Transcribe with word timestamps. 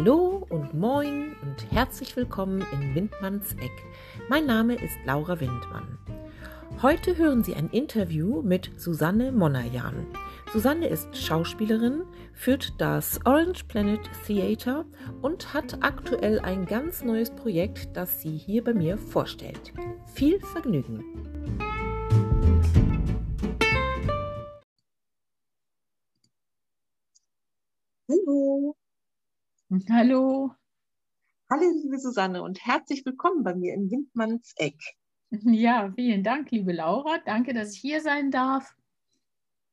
Hallo 0.00 0.46
und 0.48 0.72
moin 0.72 1.36
und 1.42 1.70
herzlich 1.70 2.16
willkommen 2.16 2.64
in 2.72 2.94
Windmanns 2.94 3.52
Eck. 3.60 3.84
Mein 4.30 4.46
Name 4.46 4.76
ist 4.76 4.96
Laura 5.04 5.38
Windmann. 5.40 5.98
Heute 6.80 7.18
hören 7.18 7.44
Sie 7.44 7.54
ein 7.54 7.68
Interview 7.68 8.40
mit 8.40 8.70
Susanne 8.78 9.30
Monajan. 9.30 10.06
Susanne 10.54 10.86
ist 10.86 11.14
Schauspielerin, 11.18 12.04
führt 12.32 12.80
das 12.80 13.20
Orange 13.26 13.64
Planet 13.64 14.00
Theater 14.26 14.86
und 15.20 15.52
hat 15.52 15.82
aktuell 15.82 16.40
ein 16.40 16.64
ganz 16.64 17.04
neues 17.04 17.30
Projekt, 17.30 17.94
das 17.94 18.22
sie 18.22 18.38
hier 18.38 18.64
bei 18.64 18.72
mir 18.72 18.96
vorstellt. 18.96 19.74
Viel 20.14 20.40
Vergnügen! 20.40 21.04
Hallo! 28.08 28.79
Hallo! 29.88 30.50
Hallo, 31.48 31.62
liebe 31.82 31.96
Susanne 32.00 32.42
und 32.42 32.58
herzlich 32.66 33.06
willkommen 33.06 33.44
bei 33.44 33.54
mir 33.54 33.72
in 33.74 33.88
Windmanns 33.88 34.52
Eck. 34.56 34.74
Ja, 35.30 35.92
vielen 35.94 36.24
Dank, 36.24 36.50
liebe 36.50 36.72
Laura. 36.72 37.18
Danke, 37.24 37.54
dass 37.54 37.74
ich 37.74 37.80
hier 37.80 38.00
sein 38.00 38.32
darf. 38.32 38.74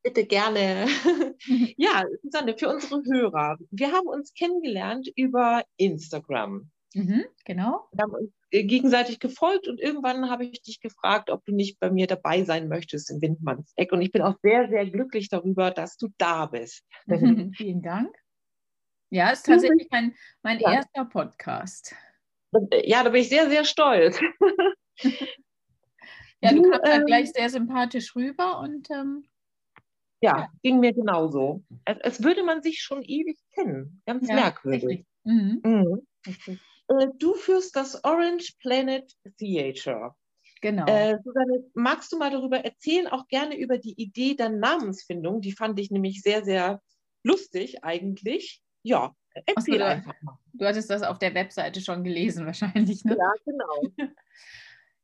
Bitte 0.04 0.24
gerne. 0.24 0.86
ja, 1.76 2.04
Susanne, 2.22 2.56
für 2.56 2.68
unsere 2.68 3.02
Hörer. 3.10 3.58
Wir 3.72 3.90
haben 3.90 4.06
uns 4.06 4.32
kennengelernt 4.34 5.08
über 5.16 5.64
Instagram. 5.78 6.70
Mhm, 6.94 7.24
genau. 7.44 7.88
Wir 7.90 8.04
haben 8.04 8.14
uns 8.14 8.30
gegenseitig 8.52 9.18
gefolgt 9.18 9.66
und 9.66 9.80
irgendwann 9.80 10.30
habe 10.30 10.44
ich 10.44 10.62
dich 10.62 10.80
gefragt, 10.80 11.28
ob 11.28 11.44
du 11.44 11.52
nicht 11.52 11.80
bei 11.80 11.90
mir 11.90 12.06
dabei 12.06 12.44
sein 12.44 12.68
möchtest 12.68 13.10
in 13.10 13.20
Windmanns 13.20 13.72
Eck. 13.74 13.90
Und 13.90 14.02
ich 14.02 14.12
bin 14.12 14.22
auch 14.22 14.36
sehr, 14.42 14.68
sehr 14.68 14.88
glücklich 14.88 15.28
darüber, 15.28 15.72
dass 15.72 15.96
du 15.96 16.06
da 16.18 16.46
bist. 16.46 16.84
Vielen 17.56 17.82
Dank. 17.82 18.14
Ja, 19.10 19.30
ist 19.30 19.46
tatsächlich 19.46 19.88
mein, 19.90 20.14
mein 20.42 20.60
ja. 20.60 20.74
erster 20.74 21.04
Podcast. 21.06 21.94
Ja, 22.84 23.04
da 23.04 23.10
bin 23.10 23.22
ich 23.22 23.28
sehr, 23.28 23.48
sehr 23.48 23.64
stolz. 23.64 24.20
ja, 26.40 26.52
du, 26.52 26.62
du 26.62 26.70
kamst 26.70 26.86
ähm, 26.86 27.06
gleich 27.06 27.30
sehr 27.32 27.50
sympathisch 27.50 28.14
rüber 28.14 28.60
und 28.60 28.90
ähm, 28.90 29.24
ja, 30.20 30.38
ja, 30.38 30.48
ging 30.62 30.80
mir 30.80 30.92
genauso. 30.92 31.62
Als, 31.84 32.00
als, 32.00 32.22
würde 32.22 32.42
man 32.42 32.62
sich 32.62 32.80
schon 32.82 33.02
ewig 33.02 33.38
kennen. 33.54 34.02
Ganz 34.04 34.28
ja, 34.28 34.34
merkwürdig. 34.34 35.04
Mhm. 35.24 35.60
Mhm. 35.64 36.08
Äh, 36.88 37.08
du 37.18 37.34
führst 37.34 37.76
das 37.76 38.02
Orange 38.04 38.54
Planet 38.60 39.10
Theater. 39.38 40.16
Genau. 40.60 40.86
Äh, 40.86 41.18
Susanne, 41.22 41.64
magst 41.74 42.10
du 42.12 42.18
mal 42.18 42.30
darüber 42.30 42.58
erzählen, 42.58 43.06
auch 43.06 43.28
gerne 43.28 43.56
über 43.56 43.78
die 43.78 43.94
Idee 44.00 44.34
der 44.34 44.48
Namensfindung? 44.48 45.40
Die 45.40 45.52
fand 45.52 45.78
ich 45.78 45.90
nämlich 45.90 46.22
sehr, 46.22 46.44
sehr 46.44 46.82
lustig 47.22 47.84
eigentlich. 47.84 48.60
Ja, 48.88 49.14
erzähl 49.46 49.78
so, 49.78 49.84
einfach 49.84 50.14
mal. 50.22 50.38
Du 50.54 50.66
hattest 50.66 50.90
das 50.90 51.02
auf 51.02 51.18
der 51.18 51.34
Webseite 51.34 51.80
schon 51.80 52.04
gelesen 52.04 52.46
wahrscheinlich, 52.46 53.04
ne? 53.04 53.16
Ja, 53.18 53.32
genau. 53.44 54.08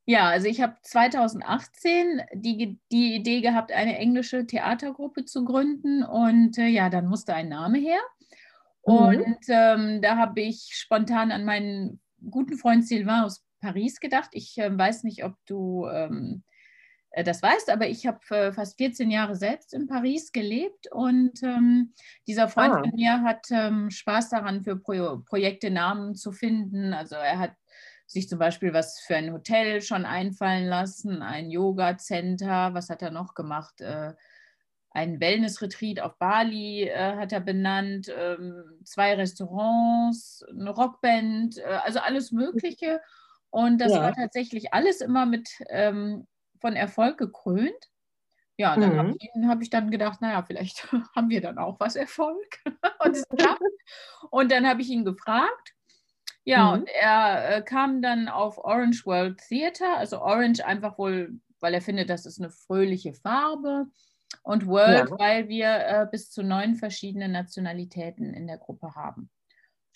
Ja, 0.07 0.29
also 0.29 0.49
ich 0.49 0.61
habe 0.61 0.77
2018 0.83 2.21
die, 2.35 2.79
die 2.93 3.15
Idee 3.15 3.41
gehabt, 3.41 3.73
eine 3.73 3.97
englische 3.97 4.47
Theatergruppe 4.47 5.25
zu 5.25 5.47
gründen 5.47 6.05
und 6.05 6.59
äh, 6.59 6.67
ja, 6.67 6.91
dann 6.91 7.07
musste 7.07 7.33
ein 7.33 7.49
Name 7.49 7.79
her. 7.79 8.01
Mhm. 8.87 8.95
Und 8.95 9.39
ähm, 9.49 10.03
da 10.03 10.19
habe 10.19 10.43
ich 10.43 10.73
spontan 10.75 11.33
an 11.33 11.47
meinen 11.47 12.01
guten 12.29 12.59
Freund 12.59 12.87
Sylvain 12.87 13.25
aus 13.25 13.47
Paris 13.63 13.99
gedacht. 13.99 14.29
Ich 14.33 14.59
äh, 14.59 14.77
weiß 14.77 15.05
nicht, 15.05 15.25
ob 15.25 15.37
du 15.47 15.87
ähm, 15.87 16.43
äh, 16.43 16.54
das 17.23 17.43
weißt, 17.43 17.71
aber 17.71 17.87
ich 17.87 18.07
habe 18.07 18.19
äh, 18.31 18.53
fast 18.53 18.77
14 18.77 19.11
Jahre 19.11 19.37
selbst 19.37 19.73
in 19.73 19.87
Paris 19.87 20.33
gelebt 20.33 20.91
und 20.91 21.43
ähm, 21.43 21.93
dieser 22.27 22.49
Freund 22.49 22.75
ah. 22.75 22.81
von 22.81 22.91
mir 22.95 23.23
hat 23.23 23.47
ähm, 23.51 23.91
Spaß 23.91 24.31
daran, 24.31 24.63
für 24.63 24.77
Pro 24.77 25.19
Projekte 25.19 25.71
Namen 25.71 26.15
zu 26.15 26.33
finden. 26.33 26.93
Also 26.93 27.15
er 27.15 27.39
hat 27.39 27.53
sich 28.07 28.29
zum 28.29 28.39
Beispiel 28.39 28.73
was 28.73 29.01
für 29.01 29.17
ein 29.17 29.33
Hotel 29.33 29.81
schon 29.81 30.05
einfallen 30.05 30.67
lassen, 30.67 31.23
ein 31.23 31.51
Yoga-Center, 31.51 32.75
was 32.75 32.91
hat 32.91 33.03
er 33.03 33.11
noch 33.11 33.35
gemacht? 33.35 33.81
Äh, 33.81 34.15
ein 34.91 35.21
Wellness-Retreat 35.21 36.01
auf 36.01 36.17
Bali 36.19 36.85
äh, 36.85 37.17
hat 37.17 37.33
er 37.33 37.41
benannt, 37.41 38.13
ähm, 38.17 38.65
zwei 38.85 39.15
Restaurants, 39.15 40.45
eine 40.49 40.71
Rockband, 40.71 41.59
äh, 41.59 41.79
also 41.83 41.99
alles 41.99 42.31
Mögliche. 42.31 43.01
Und 43.51 43.81
das 43.81 43.93
ja. 43.93 44.01
war 44.01 44.15
tatsächlich 44.15 44.73
alles 44.73 45.01
immer 45.01 45.27
mit 45.27 45.49
ähm, 45.69 46.27
von 46.65 46.77
Erfolg 46.77 47.19
gekrönt. 47.19 47.91
Ja, 48.57 48.75
dann 48.75 48.95
mhm. 48.95 48.99
habe 48.99 49.15
ich, 49.19 49.31
hab 49.47 49.63
ich, 49.63 49.69
dann 49.69 49.91
gedacht, 49.91 50.23
naja, 50.23 50.43
vielleicht 50.43 50.91
haben 51.15 51.29
wir 51.29 51.43
dann 51.43 51.59
auch 51.59 51.79
was 51.79 51.95
Erfolg. 51.95 52.59
und, 53.05 53.23
und 54.31 54.51
dann 54.51 54.67
habe 54.67 54.81
ich 54.81 54.89
ihn 54.89 55.05
gefragt, 55.05 55.75
ja, 56.45 56.69
mhm. 56.69 56.73
und 56.73 56.89
er 56.89 57.57
äh, 57.57 57.63
kam 57.63 58.01
dann 58.01 58.29
auf 58.29 58.57
Orange 58.57 59.05
World 59.05 59.43
Theater, 59.47 59.99
also 59.99 60.23
Orange 60.23 60.65
einfach 60.65 60.97
wohl, 60.97 61.39
weil 61.61 61.75
er 61.75 61.83
findet, 61.83 62.09
das 62.09 62.25
ist 62.25 62.41
eine 62.41 62.51
fröhliche 62.51 63.13
Farbe. 63.13 63.89
Und 64.43 64.67
World, 64.67 65.11
ja. 65.11 65.19
weil 65.19 65.49
wir 65.49 65.67
äh, 65.67 66.07
bis 66.11 66.31
zu 66.31 66.43
neun 66.43 66.77
verschiedene 66.77 67.29
Nationalitäten 67.29 68.33
in 68.33 68.47
der 68.47 68.57
Gruppe 68.57 68.95
haben. 68.95 69.29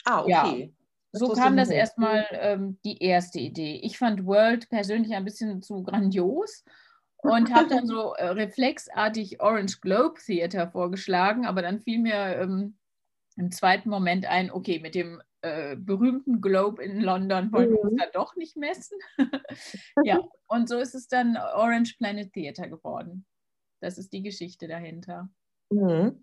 Ah, 0.05 0.21
okay. 0.21 0.31
Ja, 0.31 0.78
so 1.13 1.33
kam 1.33 1.57
das 1.57 1.71
erstmal 1.71 2.27
ähm, 2.33 2.79
die 2.85 3.03
erste 3.03 3.41
Idee. 3.41 3.81
Ich 3.83 3.99
fand 3.99 4.27
World 4.27 4.69
persönlich 4.69 5.15
ein 5.15 5.25
bisschen 5.25 5.63
zu 5.63 5.83
grandios 5.83 6.65
und 7.19 7.53
habe 7.53 7.69
dann 7.69 7.87
so 7.87 8.15
äh, 8.15 8.29
reflexartig 8.29 9.41
Orange 9.41 9.81
Globe 9.81 10.21
Theater 10.25 10.71
vorgeschlagen, 10.71 11.47
aber 11.47 11.63
dann 11.63 11.81
fiel 11.81 11.99
mir 11.99 12.37
ähm, 12.39 12.77
im 13.37 13.51
zweiten 13.53 13.89
Moment 13.89 14.27
ein, 14.27 14.51
okay, 14.51 14.81
mit 14.81 14.95
dem 14.95 15.23
äh, 15.41 15.77
berühmten 15.77 16.41
Globe 16.41 16.83
in 16.83 17.01
London 17.01 17.53
wollen 17.53 17.71
wir 17.71 17.81
uns 17.81 17.93
mhm. 17.93 17.99
da 17.99 18.07
doch 18.13 18.35
nicht 18.37 18.57
messen. 18.57 18.99
ja, 20.05 20.21
und 20.49 20.69
so 20.69 20.79
ist 20.79 20.95
es 20.95 21.09
dann 21.09 21.37
Orange 21.37 21.95
Planet 21.97 22.33
Theater 22.33 22.69
geworden. 22.69 23.25
Das 23.81 23.99
ist 23.99 24.13
die 24.13 24.23
Geschichte 24.23 24.67
dahinter. 24.67 25.29
Mhm. 25.71 26.23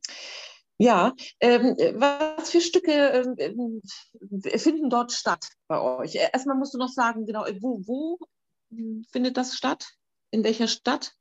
Ja, 0.78 1.13
ähm, 1.40 1.75
was 1.96 2.52
für 2.52 2.62
Stücke 2.62 2.91
ähm, 3.38 3.81
finden 4.41 4.90
dort 4.90 5.12
statt 5.12 5.47
bei 5.68 5.80
euch? 5.80 6.16
Erstmal 6.16 6.58
musst 6.58 6.74
du 6.74 6.78
noch 6.78 6.90
sagen, 6.90 7.25
genau, 7.25 7.46
wo, 7.62 7.81
wo 7.86 8.19
findet 9.12 9.38
das 9.38 9.56
statt? 9.56 9.88
In 10.31 10.44
welcher 10.44 10.68
Stadt? 10.68 11.13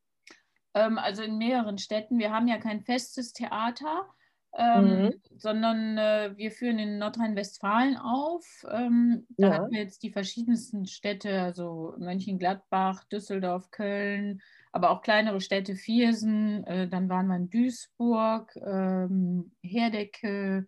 Ähm, 0.75 0.98
also 0.98 1.22
in 1.22 1.38
mehreren 1.38 1.78
Städten. 1.78 2.19
Wir 2.19 2.32
haben 2.32 2.48
ja 2.48 2.59
kein 2.59 2.82
festes 2.82 3.32
Theater 3.32 4.09
ähm, 4.56 5.03
mhm. 5.03 5.15
sondern 5.37 5.98
äh, 5.98 6.32
wir 6.36 6.50
führen 6.50 6.78
in 6.78 6.98
Nordrhein-Westfalen 6.98 7.97
auf. 7.97 8.44
Ähm, 8.71 9.26
da 9.36 9.48
ja. 9.48 9.54
hatten 9.54 9.72
wir 9.72 9.81
jetzt 9.81 10.03
die 10.03 10.12
verschiedensten 10.12 10.86
Städte, 10.86 11.42
also 11.42 11.94
Mönchengladbach, 11.98 13.04
Düsseldorf, 13.04 13.71
Köln, 13.71 14.41
aber 14.74 14.90
auch 14.90 15.02
kleinere 15.02 15.40
Städte, 15.40 15.76
Viersen, 15.76 16.64
äh, 16.66 16.88
dann 16.88 17.08
waren 17.08 17.28
wir 17.28 17.36
in 17.36 17.48
Duisburg, 17.48 18.56
ähm, 18.56 19.52
Herdecke, 19.62 20.66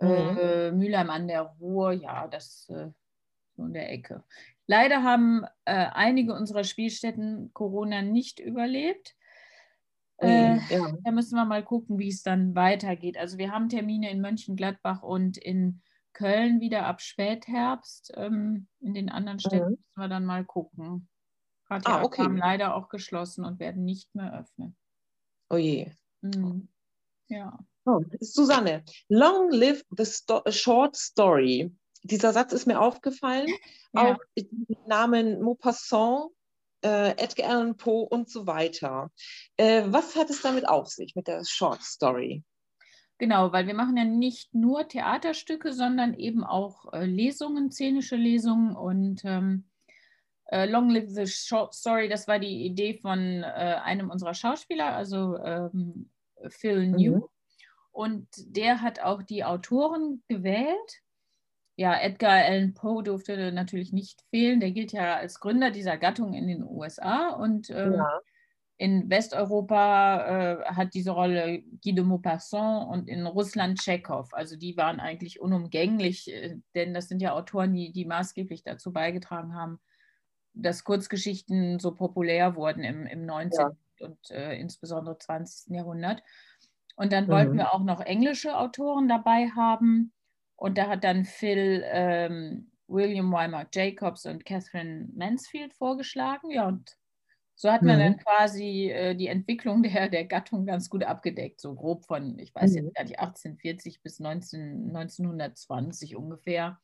mhm. 0.00 0.08
äh, 0.08 0.72
Mülheim 0.72 1.10
an 1.10 1.28
der 1.28 1.42
Ruhr, 1.60 1.92
ja, 1.92 2.26
das 2.26 2.70
äh, 2.70 2.88
so 3.54 3.64
in 3.66 3.74
der 3.74 3.92
Ecke. 3.92 4.24
Leider 4.66 5.02
haben 5.02 5.44
äh, 5.66 5.88
einige 5.92 6.32
unserer 6.32 6.64
Spielstätten 6.64 7.50
Corona 7.52 8.00
nicht 8.00 8.40
überlebt. 8.40 9.14
Äh, 10.16 10.56
ja. 10.70 10.92
Da 11.04 11.10
müssen 11.10 11.36
wir 11.36 11.44
mal 11.44 11.64
gucken, 11.64 11.98
wie 11.98 12.08
es 12.08 12.22
dann 12.22 12.54
weitergeht. 12.54 13.18
Also 13.18 13.36
wir 13.36 13.52
haben 13.52 13.68
Termine 13.68 14.10
in 14.10 14.22
Mönchengladbach 14.22 15.02
und 15.02 15.36
in 15.36 15.82
Köln 16.14 16.60
wieder 16.60 16.86
ab 16.86 17.02
Spätherbst. 17.02 18.14
Ähm, 18.16 18.68
in 18.80 18.94
den 18.94 19.10
anderen 19.10 19.38
Städten 19.38 19.64
mhm. 19.64 19.70
müssen 19.72 20.00
wir 20.00 20.08
dann 20.08 20.24
mal 20.24 20.46
gucken. 20.46 21.08
Gerade 21.80 22.00
ah, 22.00 22.04
okay. 22.04 22.22
haben 22.22 22.36
leider 22.36 22.74
auch 22.74 22.88
geschlossen 22.88 23.44
und 23.44 23.58
werden 23.58 23.84
nicht 23.84 24.14
mehr 24.14 24.38
öffnen. 24.38 24.76
Oh 25.50 25.56
je. 25.56 25.92
Mhm. 26.20 26.68
Ja. 27.28 27.58
Oh, 27.84 28.00
Susanne, 28.20 28.84
long 29.08 29.50
live 29.50 29.82
the 29.96 30.04
sto 30.04 30.42
short 30.50 30.96
story. 30.96 31.74
Dieser 32.04 32.32
Satz 32.32 32.52
ist 32.52 32.66
mir 32.66 32.80
aufgefallen. 32.80 33.48
Ja. 33.94 34.14
Auch 34.14 34.18
Namen 34.86 35.42
Maupassant 35.42 36.30
äh, 36.82 37.10
Edgar 37.16 37.50
Allan 37.50 37.76
Poe 37.76 38.08
und 38.08 38.28
so 38.28 38.46
weiter. 38.46 39.10
Äh, 39.56 39.84
was 39.86 40.16
hat 40.16 40.30
es 40.30 40.42
damit 40.42 40.68
auf 40.68 40.88
sich 40.88 41.14
mit 41.14 41.28
der 41.28 41.44
Short 41.44 41.82
Story? 41.82 42.42
Genau, 43.18 43.52
weil 43.52 43.66
wir 43.66 43.74
machen 43.74 43.96
ja 43.96 44.04
nicht 44.04 44.52
nur 44.54 44.88
Theaterstücke, 44.88 45.72
sondern 45.72 46.14
eben 46.14 46.42
auch 46.42 46.92
äh, 46.92 47.04
Lesungen, 47.04 47.70
szenische 47.70 48.16
Lesungen 48.16 48.74
und 48.74 49.22
ähm, 49.24 49.70
äh, 50.52 50.66
Long 50.66 50.90
Live 50.90 51.08
the 51.08 51.26
Short 51.26 51.74
Story, 51.74 52.08
das 52.08 52.28
war 52.28 52.38
die 52.38 52.64
Idee 52.66 52.94
von 52.94 53.42
äh, 53.42 53.46
einem 53.82 54.10
unserer 54.10 54.34
Schauspieler, 54.34 54.94
also 54.94 55.38
ähm, 55.38 56.10
Phil 56.48 56.88
New. 56.88 57.16
Mhm. 57.16 57.24
Und 57.90 58.28
der 58.36 58.80
hat 58.80 59.00
auch 59.00 59.22
die 59.22 59.44
Autoren 59.44 60.22
gewählt 60.28 61.02
ja, 61.76 61.98
Edgar 61.98 62.32
Allan 62.32 62.74
Poe 62.74 63.02
durfte 63.02 63.50
natürlich 63.52 63.92
nicht 63.92 64.22
fehlen. 64.30 64.60
Der 64.60 64.72
gilt 64.72 64.92
ja 64.92 65.16
als 65.16 65.40
Gründer 65.40 65.70
dieser 65.70 65.96
Gattung 65.96 66.34
in 66.34 66.46
den 66.46 66.62
USA 66.62 67.30
und 67.30 67.70
ähm, 67.70 67.94
ja. 67.94 68.20
In 68.78 69.08
Westeuropa 69.08 70.60
äh, 70.60 70.64
hat 70.64 70.94
diese 70.94 71.12
Rolle 71.12 71.62
Guy 71.84 71.94
de 71.94 72.02
Maupassant 72.02 72.88
und 72.88 73.08
in 73.08 73.26
Russland 73.26 73.78
Tschechow. 73.78 74.26
Also 74.32 74.56
die 74.56 74.76
waren 74.76 74.98
eigentlich 74.98 75.40
unumgänglich, 75.40 76.32
äh, 76.32 76.56
denn 76.74 76.92
das 76.92 77.06
sind 77.06 77.22
ja 77.22 77.32
Autoren, 77.32 77.74
die, 77.74 77.92
die 77.92 78.06
maßgeblich 78.06 78.64
dazu 78.64 78.92
beigetragen 78.92 79.54
haben, 79.54 79.78
dass 80.54 80.84
Kurzgeschichten 80.84 81.78
so 81.78 81.94
populär 81.94 82.56
wurden 82.56 82.84
im, 82.84 83.06
im 83.06 83.24
19. 83.24 83.60
Ja. 83.60 84.06
und 84.06 84.30
äh, 84.30 84.54
insbesondere 84.56 85.18
20. 85.18 85.74
Jahrhundert. 85.74 86.22
Und 86.96 87.12
dann 87.12 87.24
mhm. 87.24 87.30
wollten 87.30 87.56
wir 87.56 87.74
auch 87.74 87.82
noch 87.84 88.00
englische 88.00 88.56
Autoren 88.56 89.08
dabei 89.08 89.48
haben. 89.48 90.12
Und 90.56 90.78
da 90.78 90.88
hat 90.88 91.04
dann 91.04 91.24
Phil 91.24 91.82
ähm, 91.86 92.70
William 92.86 93.32
Weimer 93.32 93.66
Jacobs 93.72 94.26
und 94.26 94.44
Catherine 94.44 95.08
Mansfield 95.14 95.74
vorgeschlagen. 95.74 96.50
Ja, 96.50 96.68
und 96.68 96.96
so 97.54 97.70
hat 97.70 97.82
man 97.82 97.96
mhm. 97.96 98.00
dann 98.00 98.16
quasi 98.18 98.90
äh, 98.90 99.14
die 99.14 99.28
Entwicklung 99.28 99.82
der, 99.82 100.08
der 100.08 100.24
Gattung 100.24 100.66
ganz 100.66 100.90
gut 100.90 101.04
abgedeckt, 101.04 101.60
so 101.60 101.74
grob 101.74 102.04
von, 102.04 102.38
ich 102.38 102.54
weiß 102.54 102.72
mhm. 102.72 102.76
jetzt 102.76 102.94
gar 102.94 103.04
nicht, 103.04 103.18
1840 103.18 104.02
bis 104.02 104.20
19, 104.20 104.88
1920 104.88 106.16
ungefähr. 106.16 106.80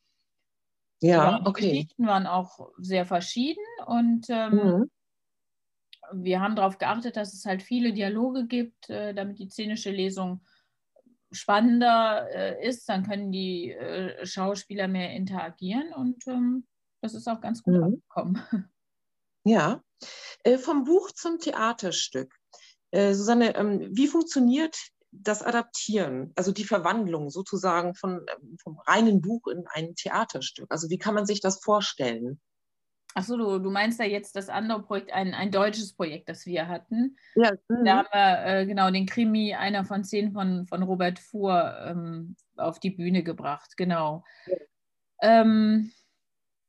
Ja, 1.01 1.39
die 1.39 1.47
okay. 1.47 1.69
Geschichten 1.71 2.07
waren 2.07 2.27
auch 2.27 2.71
sehr 2.79 3.07
verschieden 3.07 3.65
und 3.87 4.27
ähm, 4.31 4.53
mhm. 4.53 4.91
wir 6.13 6.41
haben 6.41 6.57
darauf 6.57 6.79
geachtet, 6.79 7.17
dass 7.17 7.33
es 7.35 7.45
halt 7.45 7.63
viele 7.63 7.93
Dialoge 7.93 8.47
gibt, 8.47 8.91
äh, 8.91 9.15
damit 9.15 9.39
die 9.39 9.49
szenische 9.49 9.91
Lesung 9.91 10.41
spannender 11.31 12.27
äh, 12.35 12.67
ist. 12.67 12.89
Dann 12.89 13.07
können 13.07 13.31
die 13.31 13.71
äh, 13.71 14.27
Schauspieler 14.27 14.89
mehr 14.89 15.13
interagieren 15.13 15.93
und 15.93 16.27
ähm, 16.27 16.67
das 17.01 17.15
ist 17.15 17.29
auch 17.29 17.41
ganz 17.41 17.63
gut 17.63 17.75
mhm. 17.75 17.83
angekommen. 17.85 18.43
Ja, 19.45 19.83
äh, 20.43 20.59
vom 20.59 20.85
Buch 20.85 21.11
zum 21.13 21.39
Theaterstück. 21.39 22.35
Äh, 22.91 23.15
Susanne, 23.15 23.57
ähm, 23.57 23.89
wie 23.93 24.07
funktioniert 24.07 24.77
das 25.11 25.43
Adaptieren, 25.43 26.33
also 26.37 26.53
die 26.53 26.65
Verwandlung 26.65 27.31
sozusagen 27.31 27.95
von, 27.95 28.27
ähm, 28.37 28.57
vom 28.63 28.79
reinen 28.87 29.21
Buch 29.21 29.47
in 29.49 29.65
ein 29.73 29.95
Theaterstück? 29.95 30.67
Also 30.71 30.91
wie 30.91 30.99
kann 30.99 31.15
man 31.15 31.27
sich 31.27 31.41
das 31.41 31.63
vorstellen? 31.63 32.41
Achso, 33.15 33.37
du, 33.37 33.59
du 33.59 33.71
meinst 33.71 33.99
ja 33.99 34.07
jetzt 34.07 34.37
das 34.37 34.49
andere 34.49 34.83
Projekt, 34.83 35.13
ein, 35.13 35.35
ein 35.35 35.51
deutsches 35.51 35.95
Projekt, 35.95 36.29
das 36.29 36.45
wir 36.47 36.69
hatten. 36.69 37.17
Ja. 37.35 37.53
Mhm. 37.69 37.85
Da 37.85 37.97
haben 37.99 38.09
wir 38.13 38.47
äh, 38.47 38.67
genau 38.67 38.91
den 38.91 39.07
Krimi 39.07 39.55
Einer 39.55 39.85
von 39.85 40.05
zehn 40.05 40.33
von, 40.33 40.67
von 40.67 40.83
Robert 40.83 41.19
Fuhr 41.19 41.75
ähm, 41.85 42.37
auf 42.57 42.79
die 42.79 42.91
Bühne 42.91 43.23
gebracht, 43.23 43.77
genau. 43.77 44.25
Ja. 44.47 44.57
Ähm, 45.23 45.91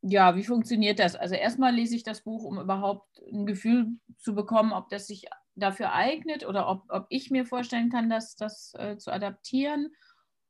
ja, 0.01 0.35
wie 0.37 0.43
funktioniert 0.43 0.99
das? 0.99 1.15
Also 1.15 1.35
erstmal 1.35 1.73
lese 1.73 1.95
ich 1.95 2.03
das 2.03 2.21
Buch, 2.21 2.45
um 2.45 2.59
überhaupt 2.59 3.21
ein 3.31 3.45
Gefühl 3.45 3.87
zu 4.17 4.33
bekommen, 4.33 4.71
ob 4.71 4.89
das 4.89 5.07
sich 5.07 5.25
dafür 5.59 5.93
eignet 5.93 6.45
oder 6.45 6.69
ob, 6.69 6.83
ob 6.89 7.05
ich 7.09 7.31
mir 7.31 7.45
vorstellen 7.45 7.89
kann, 7.89 8.09
das, 8.09 8.35
das 8.35 8.73
äh, 8.77 8.97
zu 8.97 9.11
adaptieren. 9.11 9.93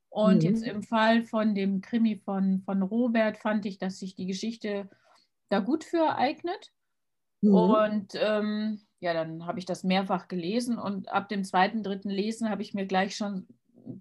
Und 0.10 0.38
mhm. 0.38 0.50
jetzt 0.50 0.64
im 0.64 0.84
Fall 0.84 1.24
von 1.24 1.54
dem 1.54 1.82
Krimi 1.82 2.18
von, 2.18 2.62
von 2.62 2.82
Robert 2.82 3.38
fand 3.38 3.66
ich, 3.66 3.78
dass 3.78 4.00
sich 4.00 4.16
die 4.16 4.26
Geschichte 4.26 4.90
da 5.50 5.60
gut 5.60 5.84
für 5.84 6.16
eignet. 6.16 6.72
Mhm. 7.42 7.54
Und 7.54 8.14
ähm, 8.16 8.82
ja, 9.00 9.14
dann 9.14 9.46
habe 9.46 9.60
ich 9.60 9.66
das 9.66 9.84
mehrfach 9.84 10.28
gelesen 10.28 10.78
und 10.78 11.10
ab 11.10 11.30
dem 11.30 11.44
zweiten, 11.44 11.84
dritten 11.84 12.10
Lesen 12.10 12.50
habe 12.50 12.62
ich 12.62 12.74
mir 12.74 12.86
gleich 12.86 13.16
schon 13.16 13.48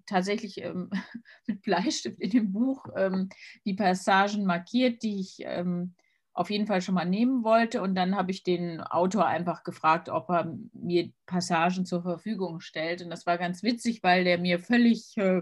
tatsächlich 0.05 0.61
ähm, 0.61 0.89
mit 1.47 1.61
Bleistift 1.61 2.19
in 2.19 2.29
dem 2.31 2.51
Buch 2.51 2.85
ähm, 2.95 3.29
die 3.65 3.73
Passagen 3.73 4.45
markiert, 4.45 5.03
die 5.03 5.19
ich 5.19 5.37
ähm, 5.41 5.95
auf 6.33 6.49
jeden 6.49 6.67
Fall 6.67 6.81
schon 6.81 6.95
mal 6.95 7.05
nehmen 7.05 7.43
wollte. 7.43 7.81
Und 7.81 7.95
dann 7.95 8.15
habe 8.15 8.31
ich 8.31 8.43
den 8.43 8.81
Autor 8.81 9.25
einfach 9.25 9.63
gefragt, 9.63 10.09
ob 10.09 10.29
er 10.29 10.55
mir 10.73 11.11
Passagen 11.25 11.85
zur 11.85 12.01
Verfügung 12.01 12.61
stellt. 12.61 13.01
Und 13.01 13.09
das 13.09 13.25
war 13.25 13.37
ganz 13.37 13.63
witzig, 13.63 14.03
weil 14.03 14.23
der 14.23 14.37
mir 14.37 14.59
völlig 14.59 15.17
äh, 15.17 15.41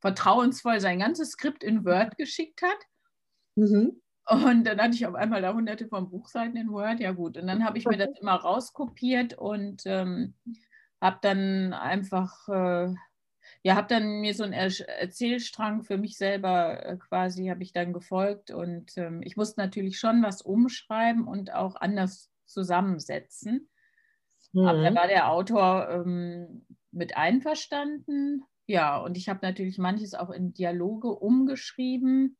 vertrauensvoll 0.00 0.80
sein 0.80 1.00
ganzes 1.00 1.32
Skript 1.32 1.64
in 1.64 1.84
Word 1.84 2.16
geschickt 2.16 2.62
hat. 2.62 2.78
Mhm. 3.56 4.00
Und 4.30 4.64
dann 4.64 4.80
hatte 4.80 4.94
ich 4.94 5.06
auf 5.06 5.14
einmal 5.14 5.42
da 5.42 5.52
hunderte 5.52 5.88
von 5.88 6.08
Buchseiten 6.08 6.56
in 6.56 6.70
Word. 6.70 7.00
Ja 7.00 7.12
gut, 7.12 7.36
und 7.36 7.46
dann 7.46 7.64
habe 7.64 7.78
ich 7.78 7.86
mir 7.86 7.96
das 7.96 8.10
immer 8.20 8.36
rauskopiert 8.36 9.34
und 9.34 9.82
ähm, 9.86 10.34
habe 11.00 11.18
dann 11.22 11.72
einfach 11.72 12.48
äh, 12.48 12.94
ja, 13.62 13.76
habe 13.76 13.88
dann 13.88 14.20
mir 14.20 14.34
so 14.34 14.42
einen 14.42 14.54
Erzählstrang 14.54 15.82
für 15.82 15.98
mich 15.98 16.16
selber 16.16 16.84
äh, 16.84 16.96
quasi, 16.96 17.48
habe 17.48 17.62
ich 17.62 17.72
dann 17.72 17.92
gefolgt 17.92 18.50
und 18.50 18.96
ähm, 18.96 19.20
ich 19.22 19.36
musste 19.36 19.60
natürlich 19.60 19.98
schon 19.98 20.22
was 20.22 20.40
umschreiben 20.40 21.26
und 21.26 21.52
auch 21.52 21.76
anders 21.76 22.30
zusammensetzen. 22.46 23.68
Mhm. 24.52 24.66
Aber 24.66 24.82
da 24.82 24.90
mhm. 24.90 24.94
war 24.94 25.06
der 25.08 25.30
Autor 25.30 25.88
ähm, 25.90 26.66
mit 26.90 27.16
einverstanden. 27.16 28.44
Ja, 28.66 28.98
und 28.98 29.16
ich 29.16 29.28
habe 29.28 29.40
natürlich 29.42 29.78
manches 29.78 30.14
auch 30.14 30.30
in 30.30 30.54
Dialoge 30.54 31.08
umgeschrieben. 31.08 32.36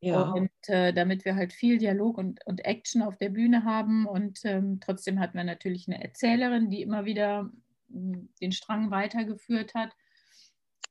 Ja. 0.00 0.30
Und 0.30 0.50
äh, 0.68 0.92
damit 0.92 1.24
wir 1.24 1.34
halt 1.34 1.52
viel 1.52 1.78
Dialog 1.78 2.18
und, 2.18 2.44
und 2.46 2.64
Action 2.64 3.02
auf 3.02 3.16
der 3.16 3.30
Bühne 3.30 3.64
haben. 3.64 4.06
Und 4.06 4.40
ähm, 4.44 4.78
trotzdem 4.80 5.18
hatten 5.18 5.36
wir 5.36 5.44
natürlich 5.44 5.88
eine 5.88 6.02
Erzählerin, 6.02 6.70
die 6.70 6.82
immer 6.82 7.04
wieder 7.04 7.50
hm, 7.90 8.28
den 8.40 8.52
Strang 8.52 8.90
weitergeführt 8.90 9.74
hat. 9.74 9.90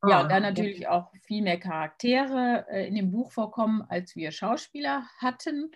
Ja, 0.03 0.19
und 0.19 0.25
ah, 0.25 0.29
dann 0.29 0.43
natürlich 0.43 0.87
auch 0.87 1.11
viel 1.23 1.41
mehr 1.41 1.59
Charaktere 1.59 2.65
äh, 2.69 2.87
in 2.87 2.95
dem 2.95 3.11
Buch 3.11 3.31
vorkommen, 3.31 3.83
als 3.87 4.15
wir 4.15 4.31
Schauspieler 4.31 5.07
hatten. 5.19 5.71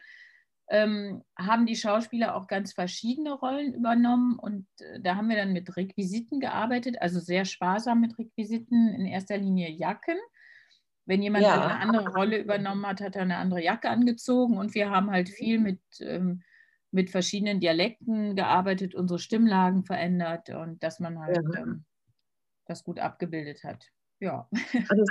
Ähm, 0.72 1.24
haben 1.36 1.66
die 1.66 1.76
Schauspieler 1.76 2.36
auch 2.36 2.46
ganz 2.46 2.74
verschiedene 2.74 3.32
Rollen 3.32 3.74
übernommen 3.74 4.38
und 4.38 4.68
äh, 4.82 5.00
da 5.02 5.16
haben 5.16 5.28
wir 5.28 5.36
dann 5.36 5.52
mit 5.52 5.76
Requisiten 5.76 6.40
gearbeitet, 6.40 7.02
also 7.02 7.20
sehr 7.20 7.46
sparsam 7.46 8.02
mit 8.02 8.20
Requisiten, 8.20 8.90
in 8.90 9.08
erster 9.08 9.38
Linie 9.38 9.72
Jacken. 9.72 10.18
Wenn 11.06 11.24
jemand 11.24 11.46
ja. 11.46 11.60
eine 11.60 11.80
andere 11.80 12.14
Rolle 12.14 12.38
übernommen 12.38 12.86
hat, 12.86 13.02
hat 13.02 13.16
er 13.16 13.24
eine 13.24 13.38
andere 13.38 13.64
Jacke 13.64 13.90
angezogen 13.90 14.58
und 14.58 14.76
wir 14.76 14.92
haben 14.92 15.10
halt 15.10 15.30
viel 15.30 15.58
mit, 15.58 15.82
ähm, 16.02 16.44
mit 16.92 17.10
verschiedenen 17.10 17.60
Dialekten 17.60 18.36
gearbeitet, 18.36 18.94
unsere 18.94 19.18
Stimmlagen 19.18 19.86
verändert 19.86 20.52
und 20.52 20.84
dass 20.84 21.00
man 21.00 21.18
halt 21.18 21.48
ja. 21.52 21.62
ähm, 21.62 21.86
das 22.66 22.84
gut 22.84 23.00
abgebildet 23.00 23.64
hat 23.64 23.90
ja. 24.20 24.48
Also 24.90 25.04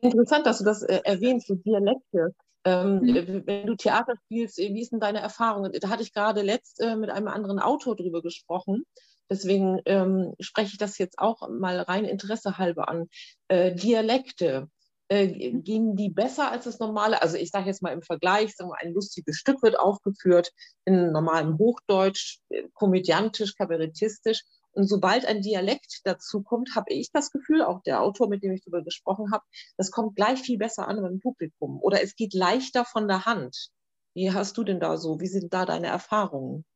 interessant, 0.00 0.46
dass 0.46 0.58
du 0.58 0.64
das 0.64 0.82
äh, 0.82 1.00
erwähnst, 1.04 1.48
so 1.48 1.54
Dialekte. 1.54 2.34
Ähm, 2.64 3.00
mhm. 3.00 3.42
Wenn 3.46 3.66
du 3.66 3.76
Theater 3.76 4.14
spielst, 4.24 4.58
wie 4.58 4.80
ist 4.80 4.92
denn 4.92 5.00
deine 5.00 5.20
Erfahrung? 5.20 5.70
Da 5.72 5.88
hatte 5.88 6.02
ich 6.02 6.12
gerade 6.12 6.42
letzt 6.42 6.80
äh, 6.80 6.96
mit 6.96 7.10
einem 7.10 7.28
anderen 7.28 7.60
Autor 7.60 7.96
drüber 7.96 8.22
gesprochen. 8.22 8.84
Deswegen 9.30 9.80
ähm, 9.86 10.34
spreche 10.40 10.72
ich 10.72 10.78
das 10.78 10.98
jetzt 10.98 11.18
auch 11.18 11.48
mal 11.48 11.80
rein 11.80 12.04
Interesse 12.04 12.58
halber 12.58 12.88
an. 12.88 13.08
Äh, 13.48 13.74
Dialekte, 13.74 14.68
äh, 15.08 15.52
mhm. 15.52 15.62
gehen 15.62 15.96
die 15.96 16.10
besser 16.10 16.50
als 16.50 16.64
das 16.64 16.78
normale? 16.78 17.22
Also 17.22 17.36
ich 17.36 17.50
sage 17.50 17.66
jetzt 17.66 17.82
mal 17.82 17.92
im 17.92 18.02
Vergleich, 18.02 18.54
sagen 18.54 18.70
wir, 18.70 18.80
ein 18.80 18.92
lustiges 18.92 19.36
Stück 19.36 19.62
wird 19.62 19.78
aufgeführt 19.78 20.52
in 20.84 21.12
normalem 21.12 21.58
Hochdeutsch, 21.58 22.40
äh, 22.50 22.64
komödiantisch, 22.74 23.54
kabarettistisch 23.56 24.42
und 24.76 24.88
sobald 24.88 25.24
ein 25.24 25.40
Dialekt 25.40 26.02
dazu 26.04 26.42
kommt, 26.42 26.76
habe 26.76 26.92
ich 26.92 27.10
das 27.10 27.30
Gefühl, 27.30 27.62
auch 27.62 27.82
der 27.82 28.02
Autor, 28.02 28.28
mit 28.28 28.42
dem 28.42 28.52
ich 28.52 28.62
darüber 28.62 28.82
gesprochen 28.82 29.32
habe, 29.32 29.42
das 29.78 29.90
kommt 29.90 30.16
gleich 30.16 30.40
viel 30.40 30.58
besser 30.58 30.86
an 30.86 31.00
beim 31.00 31.18
Publikum. 31.18 31.80
Oder 31.80 32.02
es 32.02 32.14
geht 32.14 32.34
leichter 32.34 32.84
von 32.84 33.08
der 33.08 33.24
Hand. 33.24 33.70
Wie 34.12 34.32
hast 34.32 34.58
du 34.58 34.64
denn 34.64 34.78
da 34.78 34.98
so? 34.98 35.18
Wie 35.18 35.28
sind 35.28 35.54
da 35.54 35.64
deine 35.64 35.86
Erfahrungen? 35.86 36.66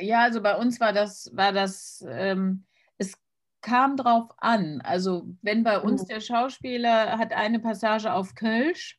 Ja, 0.00 0.20
also 0.20 0.42
bei 0.42 0.56
uns 0.58 0.80
war 0.80 0.92
das, 0.92 1.30
war 1.32 1.52
das, 1.52 2.04
ähm, 2.06 2.66
es 2.98 3.14
kam 3.62 3.96
drauf 3.96 4.30
an. 4.36 4.82
Also 4.82 5.26
wenn 5.40 5.64
bei 5.64 5.80
uns 5.80 6.02
mhm. 6.02 6.08
der 6.08 6.20
Schauspieler 6.20 7.16
hat 7.16 7.32
eine 7.32 7.58
Passage 7.58 8.12
auf 8.12 8.34
Kölsch, 8.34 8.98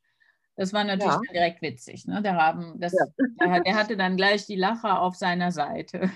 das 0.55 0.73
war 0.73 0.83
natürlich 0.83 1.13
ja. 1.13 1.31
direkt 1.31 1.61
witzig. 1.61 2.07
Ne? 2.07 2.23
Der, 2.23 2.35
haben, 2.35 2.79
das, 2.79 2.93
ja. 2.93 3.05
der, 3.39 3.61
der, 3.61 3.75
hatte 3.77 3.97
dann 3.97 4.17
gleich 4.17 4.47
die 4.47 4.55
Lacher 4.55 4.99
auf 4.99 5.15
seiner 5.15 5.51
Seite. 5.51 6.09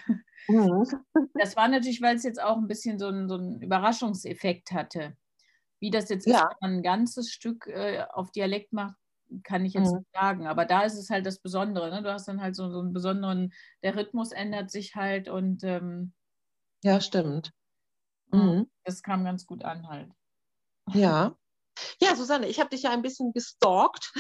Mhm. 0.48 0.86
Das 1.36 1.56
war 1.56 1.68
natürlich, 1.68 2.02
weil 2.02 2.16
es 2.16 2.24
jetzt 2.24 2.42
auch 2.42 2.58
ein 2.58 2.68
bisschen 2.68 3.00
so 3.00 3.08
einen, 3.08 3.30
so 3.30 3.36
einen 3.36 3.62
Überraschungseffekt 3.62 4.72
hatte. 4.72 5.16
Wie 5.80 5.92
das 5.92 6.10
jetzt 6.10 6.28
ja. 6.28 6.36
ist, 6.36 6.44
wenn 6.44 6.58
man 6.62 6.80
ein 6.80 6.84
ganzes 6.84 7.32
Stück 7.32 7.68
äh, 7.68 8.06
auf 8.12 8.32
Dialekt 8.32 8.74
macht, 8.74 8.96
kann 9.44 9.66
ich 9.66 9.74
jetzt 9.74 9.92
mhm. 9.92 10.00
nicht 10.00 10.12
sagen. 10.14 10.48
Aber 10.48 10.66
da 10.66 10.84
ist 10.84 10.98
es 10.98 11.10
halt 11.10 11.26
das 11.26 11.40
Besondere. 11.40 11.90
Ne? 11.90 12.04
Du 12.04 12.12
hast 12.12 12.28
dann 12.28 12.42
halt 12.42 12.56
so, 12.56 12.70
so 12.70 12.80
einen 12.80 12.94
besonderen, 12.94 13.54
der 13.84 13.96
Rhythmus 13.96 14.32
ändert 14.32 14.70
sich 14.72 14.96
halt 14.96 15.30
und 15.30 15.64
ähm, 15.64 16.14
ja, 16.84 17.00
stimmt. 17.00 17.52
Mhm. 18.32 18.68
Das 18.84 19.04
kam 19.04 19.24
ganz 19.24 19.46
gut 19.46 19.64
an 19.64 19.88
halt. 19.88 20.12
Ja. 20.94 21.36
Ja, 22.00 22.16
Susanne, 22.16 22.48
ich 22.48 22.60
habe 22.60 22.70
dich 22.70 22.84
ja 22.84 22.92
ein 22.92 23.02
bisschen 23.02 23.34
gestalkt. 23.34 24.12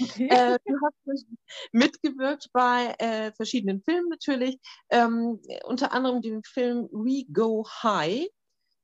Okay. 0.00 0.28
äh, 0.30 0.58
du 0.64 0.74
hast 0.84 1.26
mitgewirkt 1.72 2.48
bei 2.52 2.94
äh, 2.98 3.32
verschiedenen 3.32 3.82
Filmen 3.82 4.08
natürlich, 4.08 4.58
ähm, 4.90 5.40
unter 5.64 5.92
anderem 5.92 6.20
dem 6.20 6.42
Film 6.42 6.88
We 6.90 7.24
Go 7.32 7.66
High. 7.82 8.26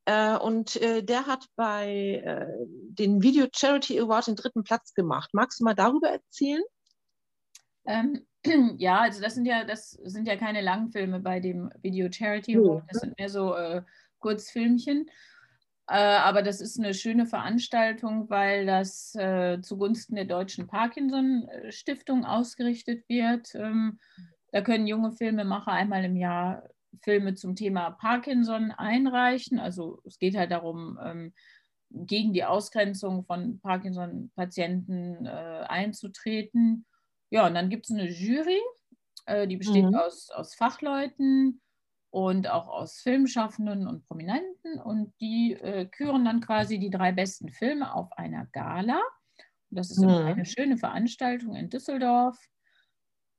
Äh, 0.07 0.39
und 0.39 0.77
äh, 0.77 1.03
der 1.03 1.27
hat 1.27 1.47
bei 1.57 2.57
den 2.91 3.23
Video 3.23 3.47
Charity 3.55 4.01
Award 4.01 4.29
den 4.29 4.37
dritten 4.37 4.65
Platz 4.65 4.95
gemacht. 4.95 5.31
Magst 5.33 5.61
du 5.61 5.65
mal 5.65 5.75
darüber 5.75 6.09
erzählen? 6.09 6.63
Ähm, 7.87 8.27
ja, 8.79 9.01
also 9.01 9.21
das 9.21 9.35
sind 9.35 9.47
ja, 9.47 9.65
das 9.65 9.91
sind 9.91 10.27
ja 10.27 10.37
keine 10.37 10.61
Langfilme 10.61 11.21
bei 11.21 11.41
dem 11.41 11.71
Video 11.83 12.11
Charity 12.11 12.57
Award, 12.57 12.85
das 12.89 13.01
sind 13.01 13.19
mehr 13.19 13.29
so 13.29 13.55
Kurzfilmchen. 14.19 15.09
Äh, 15.89 15.95
aber 15.95 16.43
das 16.43 16.61
ist 16.61 16.79
eine 16.79 16.93
schöne 16.93 17.25
Veranstaltung, 17.25 18.29
weil 18.29 18.67
das 18.67 19.15
äh, 19.15 19.61
zugunsten 19.63 20.17
der 20.17 20.27
Deutschen 20.27 20.67
Parkinson-Stiftung 20.67 22.27
ausgerichtet 22.27 23.09
wird. 23.09 23.55
Ähm, 23.55 23.99
da 24.53 24.61
können 24.61 24.87
junge 24.87 25.13
Filmemacher 25.13 25.73
einmal 25.73 26.05
im 26.05 26.17
Jahr 26.17 26.65
Filme 27.03 27.35
zum 27.35 27.57
Thema 27.57 27.91
Parkinson 27.93 28.71
einreichen. 28.71 29.59
Also 29.59 30.03
es 30.05 30.19
geht 30.19 30.37
halt 30.37 30.51
darum, 30.51 30.99
ähm, 31.03 31.33
gegen 31.91 32.35
die 32.35 32.45
Ausgrenzung 32.45 33.25
von 33.25 33.59
Parkinson-Patienten 33.61 35.25
äh, 35.25 35.65
einzutreten. 35.69 36.85
Ja, 37.31 37.47
und 37.47 37.55
dann 37.55 37.71
gibt 37.71 37.87
es 37.87 37.97
eine 37.97 38.09
Jury, 38.09 38.61
die 39.47 39.59
besteht 39.59 39.85
mhm. 39.85 39.95
aus, 39.95 40.31
aus 40.31 40.55
Fachleuten 40.55 41.61
und 42.27 42.49
auch 42.49 42.69
aus 42.69 43.01
Filmschaffenden 43.01 43.87
und 43.87 44.05
Prominenten. 44.07 44.81
Und 44.83 45.13
die 45.21 45.53
äh, 45.53 45.87
küren 45.87 46.25
dann 46.25 46.41
quasi 46.41 46.79
die 46.79 46.91
drei 46.91 47.13
besten 47.13 47.51
Filme 47.51 47.95
auf 47.95 48.13
einer 48.19 48.47
Gala. 48.47 49.01
Das 49.71 49.91
ist 49.91 50.01
mhm. 50.01 50.09
eine 50.09 50.45
schöne 50.45 50.77
Veranstaltung 50.77 51.55
in 51.55 51.71
Düsseldorf. 51.71 52.37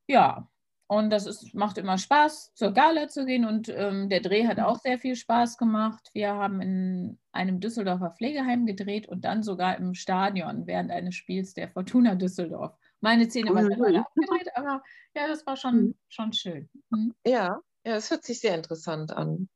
Ja, 0.06 0.48
und 0.86 1.10
das 1.10 1.26
ist, 1.26 1.54
macht 1.54 1.78
immer 1.78 1.98
Spaß, 1.98 2.54
zur 2.54 2.72
Gala 2.72 3.08
zu 3.08 3.26
gehen. 3.26 3.44
Und 3.44 3.68
ähm, 3.68 4.08
der 4.08 4.20
Dreh 4.20 4.46
hat 4.46 4.58
auch 4.58 4.78
sehr 4.78 4.98
viel 4.98 5.14
Spaß 5.14 5.58
gemacht. 5.58 6.08
Wir 6.14 6.34
haben 6.34 6.62
in 6.62 7.18
einem 7.32 7.60
Düsseldorfer 7.60 8.14
Pflegeheim 8.16 8.64
gedreht 8.64 9.08
und 9.08 9.24
dann 9.24 9.42
sogar 9.42 9.76
im 9.76 9.94
Stadion 9.94 10.66
während 10.66 10.90
eines 10.90 11.14
Spiels 11.14 11.52
der 11.52 11.68
Fortuna 11.68 12.14
Düsseldorf. 12.14 12.74
Meine 13.00 13.28
Szene 13.28 13.54
war 13.54 13.62
dann 13.62 13.96
abgedreht, 13.96 14.48
aber 14.54 14.82
ja, 15.14 15.28
das 15.28 15.46
war 15.46 15.56
schon, 15.56 15.74
mhm. 15.74 15.94
schon 16.08 16.32
schön. 16.32 16.68
Mhm. 16.90 17.14
Ja, 17.26 17.60
ja, 17.84 17.94
das 17.94 18.10
hört 18.10 18.24
sich 18.24 18.40
sehr 18.40 18.54
interessant 18.54 19.12
an. 19.12 19.48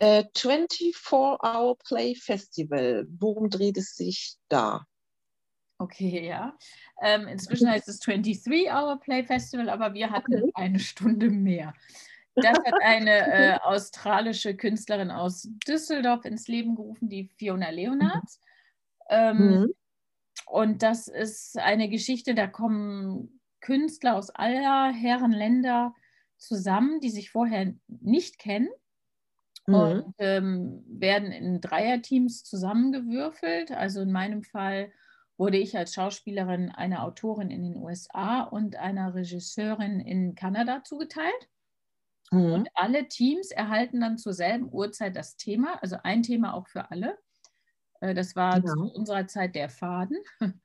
Äh, 0.00 0.24
24-Hour 0.36 1.76
Play 1.78 2.14
Festival, 2.14 3.06
worum 3.18 3.50
dreht 3.50 3.76
es 3.76 3.94
sich 3.94 4.36
da? 4.48 4.84
Okay, 5.78 6.26
ja. 6.26 6.56
Ähm, 7.02 7.28
inzwischen 7.28 7.70
heißt 7.70 7.88
es 7.88 8.00
23-Hour 8.02 9.00
Play 9.00 9.24
Festival, 9.24 9.68
aber 9.68 9.94
wir 9.94 10.10
hatten 10.10 10.42
okay. 10.42 10.52
eine 10.54 10.80
Stunde 10.80 11.30
mehr. 11.30 11.72
Das 12.34 12.58
hat 12.58 12.74
eine 12.82 13.10
äh, 13.32 13.58
australische 13.62 14.56
Künstlerin 14.56 15.10
aus 15.10 15.48
Düsseldorf 15.66 16.24
ins 16.24 16.48
Leben 16.48 16.76
gerufen, 16.76 17.08
die 17.08 17.30
Fiona 17.36 17.70
Leonard. 17.70 18.28
Ähm, 19.08 19.36
mhm. 19.36 19.74
Und 20.46 20.82
das 20.82 21.08
ist 21.08 21.58
eine 21.58 21.88
Geschichte, 21.88 22.34
da 22.34 22.46
kommen 22.46 23.40
Künstler 23.60 24.16
aus 24.16 24.30
aller 24.30 24.92
Herren 24.92 25.32
Länder 25.32 25.94
zusammen, 26.38 27.00
die 27.00 27.10
sich 27.10 27.30
vorher 27.30 27.74
nicht 27.88 28.38
kennen 28.38 28.68
mhm. 29.66 29.74
und 29.74 30.14
ähm, 30.18 30.84
werden 30.88 31.32
in 31.32 31.60
Dreierteams 31.60 32.44
zusammengewürfelt. 32.44 33.70
Also 33.72 34.00
in 34.00 34.12
meinem 34.12 34.42
Fall 34.42 34.90
wurde 35.36 35.58
ich 35.58 35.76
als 35.76 35.94
Schauspielerin 35.94 36.70
einer 36.70 37.04
Autorin 37.04 37.50
in 37.50 37.62
den 37.62 37.76
USA 37.76 38.42
und 38.42 38.76
einer 38.76 39.14
Regisseurin 39.14 40.00
in 40.00 40.34
Kanada 40.34 40.82
zugeteilt. 40.82 41.48
Mhm. 42.30 42.52
Und 42.52 42.68
alle 42.74 43.08
Teams 43.08 43.50
erhalten 43.50 44.00
dann 44.00 44.18
zur 44.18 44.32
selben 44.32 44.72
Uhrzeit 44.72 45.16
das 45.16 45.36
Thema, 45.36 45.80
also 45.82 45.96
ein 46.02 46.22
Thema 46.22 46.54
auch 46.54 46.66
für 46.66 46.90
alle. 46.90 47.18
Äh, 48.00 48.14
das 48.14 48.36
war 48.36 48.56
ja. 48.56 48.64
zu 48.64 48.92
unserer 48.92 49.26
Zeit 49.26 49.54
der 49.54 49.68
Faden. 49.68 50.18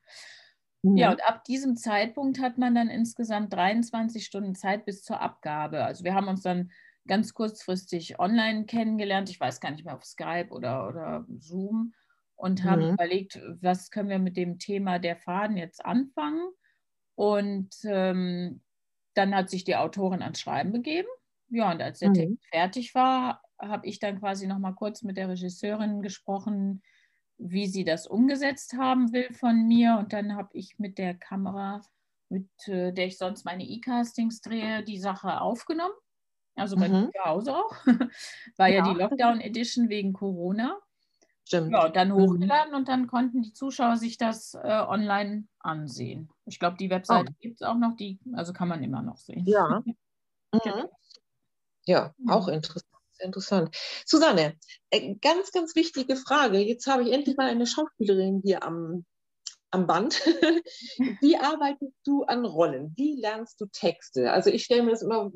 Mhm. 0.83 0.97
Ja, 0.97 1.11
und 1.11 1.23
ab 1.25 1.43
diesem 1.45 1.75
Zeitpunkt 1.75 2.39
hat 2.39 2.57
man 2.57 2.75
dann 2.75 2.89
insgesamt 2.89 3.53
23 3.53 4.25
Stunden 4.25 4.53
Zeit 4.53 4.85
bis 4.85 5.01
zur 5.03 5.21
Abgabe. 5.21 5.83
Also 5.83 6.03
wir 6.03 6.13
haben 6.13 6.27
uns 6.27 6.41
dann 6.41 6.71
ganz 7.07 7.33
kurzfristig 7.33 8.19
online 8.19 8.65
kennengelernt. 8.65 9.29
Ich 9.29 9.39
weiß 9.39 9.59
gar 9.59 9.71
nicht 9.71 9.85
mehr 9.85 9.95
auf 9.95 10.05
Skype 10.05 10.49
oder, 10.49 10.87
oder 10.87 11.25
Zoom 11.39 11.93
und 12.35 12.63
haben 12.63 12.87
mhm. 12.87 12.93
überlegt, 12.93 13.39
was 13.61 13.89
können 13.89 14.09
wir 14.09 14.19
mit 14.19 14.37
dem 14.37 14.59
Thema 14.59 14.99
der 14.99 15.15
Faden 15.15 15.57
jetzt 15.57 15.83
anfangen. 15.83 16.49
Und 17.15 17.75
ähm, 17.85 18.61
dann 19.13 19.35
hat 19.35 19.49
sich 19.49 19.63
die 19.63 19.75
Autorin 19.75 20.21
ans 20.21 20.39
Schreiben 20.39 20.71
begeben. 20.71 21.07
Ja, 21.49 21.71
und 21.71 21.81
als 21.81 21.99
der 21.99 22.09
mhm. 22.09 22.13
Text 22.15 22.45
fertig 22.51 22.95
war, 22.95 23.41
habe 23.59 23.87
ich 23.87 23.99
dann 23.99 24.19
quasi 24.19 24.47
noch 24.47 24.59
mal 24.59 24.73
kurz 24.73 25.03
mit 25.03 25.17
der 25.17 25.29
Regisseurin 25.29 26.01
gesprochen, 26.01 26.81
wie 27.45 27.67
sie 27.67 27.83
das 27.83 28.07
umgesetzt 28.07 28.73
haben 28.73 29.11
will 29.11 29.31
von 29.33 29.67
mir. 29.67 29.97
Und 29.99 30.13
dann 30.13 30.35
habe 30.35 30.49
ich 30.53 30.79
mit 30.79 30.97
der 30.97 31.13
Kamera, 31.13 31.81
mit 32.29 32.47
äh, 32.67 32.91
der 32.91 33.07
ich 33.07 33.17
sonst 33.17 33.45
meine 33.45 33.63
E-Castings 33.63 34.41
drehe, 34.41 34.83
die 34.83 34.97
Sache 34.99 35.41
aufgenommen. 35.41 35.93
Also 36.55 36.75
bei 36.75 36.87
mhm. 36.87 36.93
mir 36.93 37.11
zu 37.11 37.25
Hause 37.25 37.55
auch. 37.55 37.71
War 38.57 38.67
ja. 38.67 38.85
ja 38.85 38.93
die 38.93 38.99
Lockdown 38.99 39.41
Edition 39.41 39.89
wegen 39.89 40.13
Corona. 40.13 40.77
Stimmt. 41.45 41.71
Ja, 41.71 41.89
dann 41.89 42.09
mhm. 42.09 42.13
hochgeladen 42.13 42.71
mhm. 42.71 42.77
und 42.77 42.87
dann 42.87 43.07
konnten 43.07 43.41
die 43.41 43.53
Zuschauer 43.53 43.97
sich 43.97 44.17
das 44.17 44.53
äh, 44.53 44.83
online 44.87 45.45
ansehen. 45.59 46.29
Ich 46.45 46.59
glaube, 46.59 46.77
die 46.77 46.89
Webseite 46.89 47.31
oh. 47.31 47.35
gibt 47.41 47.61
es 47.61 47.67
auch 47.67 47.77
noch, 47.77 47.95
die, 47.95 48.19
also 48.33 48.53
kann 48.53 48.67
man 48.67 48.83
immer 48.83 49.01
noch 49.01 49.17
sehen. 49.17 49.45
Ja. 49.45 49.83
Mhm. 50.53 50.87
Ja, 51.87 52.13
auch 52.27 52.45
mhm. 52.45 52.53
Interessant. 53.19 53.53
Interessant. 53.63 53.75
Susanne, 54.05 54.57
äh, 54.89 55.15
ganz, 55.21 55.51
ganz 55.51 55.75
wichtige 55.75 56.15
Frage. 56.15 56.59
Jetzt 56.59 56.87
habe 56.87 57.03
ich 57.03 57.11
endlich 57.11 57.37
mal 57.37 57.49
eine 57.49 57.67
Schauspielerin 57.67 58.41
hier 58.43 58.63
am, 58.63 59.05
am 59.71 59.87
Band. 59.87 60.15
Wie 61.21 61.37
arbeitest 61.37 61.95
du 62.05 62.23
an 62.23 62.45
Rollen? 62.45 62.93
Wie 62.95 63.19
lernst 63.19 63.59
du 63.59 63.65
Texte? 63.71 64.31
Also 64.31 64.49
ich 64.49 64.63
stelle 64.63 64.83
mir 64.83 64.91
das 64.91 65.01
immer 65.01 65.31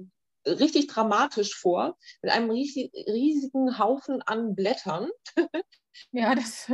richtig 0.45 0.87
dramatisch 0.87 1.55
vor, 1.55 1.97
mit 2.21 2.31
einem 2.31 2.49
riesigen 2.49 3.77
Haufen 3.77 4.21
an 4.23 4.55
Blättern. 4.55 5.09
Ja, 6.11 6.35
das, 6.35 6.71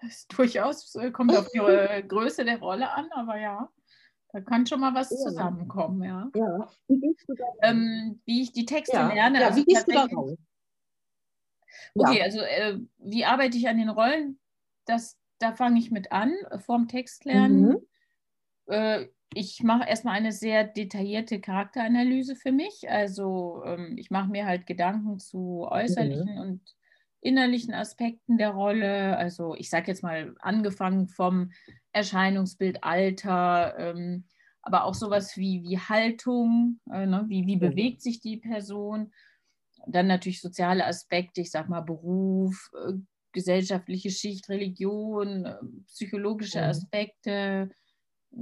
das 0.00 0.28
durchaus 0.28 0.94
äh, 0.94 1.10
kommt 1.10 1.36
auf 1.36 1.48
die 1.50 1.58
Größe 2.08 2.44
der 2.44 2.60
Rolle 2.60 2.88
an, 2.90 3.10
aber 3.10 3.36
ja, 3.40 3.68
da 4.36 4.42
kann 4.42 4.66
schon 4.66 4.80
mal 4.80 4.94
was 4.94 5.08
ja. 5.10 5.16
zusammenkommen, 5.16 6.02
ja. 6.02 6.30
ja. 6.34 6.68
Wie, 6.88 7.16
ähm, 7.62 8.20
wie 8.26 8.42
ich 8.42 8.52
die 8.52 8.66
Texte 8.66 8.98
ja. 8.98 9.10
lerne. 9.10 9.40
Ja, 9.40 9.46
also 9.46 9.60
wie 9.60 9.64
gehst 9.64 9.88
du 9.88 9.92
da 9.92 10.04
raus? 10.04 10.36
Okay, 11.94 12.20
also 12.20 12.40
äh, 12.40 12.78
wie 12.98 13.24
arbeite 13.24 13.56
ich 13.56 13.66
an 13.66 13.78
den 13.78 13.88
Rollen? 13.88 14.38
Das, 14.84 15.18
da 15.38 15.54
fange 15.54 15.78
ich 15.78 15.90
mit 15.90 16.12
an, 16.12 16.34
äh, 16.50 16.58
vorm 16.58 16.86
Textlernen. 16.86 17.62
Mhm. 17.62 17.78
Äh, 18.66 19.06
ich 19.32 19.62
mache 19.62 19.88
erstmal 19.88 20.16
eine 20.16 20.32
sehr 20.32 20.64
detaillierte 20.64 21.40
Charakteranalyse 21.40 22.36
für 22.36 22.52
mich. 22.52 22.90
Also 22.90 23.62
ähm, 23.64 23.96
ich 23.96 24.10
mache 24.10 24.28
mir 24.28 24.44
halt 24.44 24.66
Gedanken 24.66 25.18
zu 25.18 25.66
äußerlichen 25.66 26.34
mhm. 26.34 26.40
und 26.40 26.76
innerlichen 27.26 27.74
Aspekten 27.74 28.38
der 28.38 28.50
Rolle. 28.50 29.16
Also 29.16 29.54
ich 29.54 29.68
sage 29.68 29.88
jetzt 29.88 30.02
mal 30.02 30.34
angefangen 30.38 31.08
vom 31.08 31.50
Erscheinungsbild, 31.92 32.84
Alter, 32.84 33.74
ähm, 33.78 34.24
aber 34.62 34.84
auch 34.84 34.94
sowas 34.94 35.36
wie, 35.36 35.62
wie 35.62 35.78
Haltung, 35.78 36.80
äh, 36.90 37.06
ne? 37.06 37.24
wie, 37.28 37.46
wie 37.46 37.56
bewegt 37.56 38.02
sich 38.02 38.20
die 38.20 38.36
Person. 38.36 39.12
Dann 39.86 40.06
natürlich 40.06 40.40
soziale 40.40 40.86
Aspekte, 40.86 41.40
ich 41.40 41.50
sage 41.50 41.70
mal 41.70 41.82
Beruf, 41.82 42.70
äh, 42.74 42.94
gesellschaftliche 43.32 44.10
Schicht, 44.10 44.48
Religion, 44.48 45.44
äh, 45.44 45.56
psychologische 45.86 46.62
Aspekte, 46.62 47.70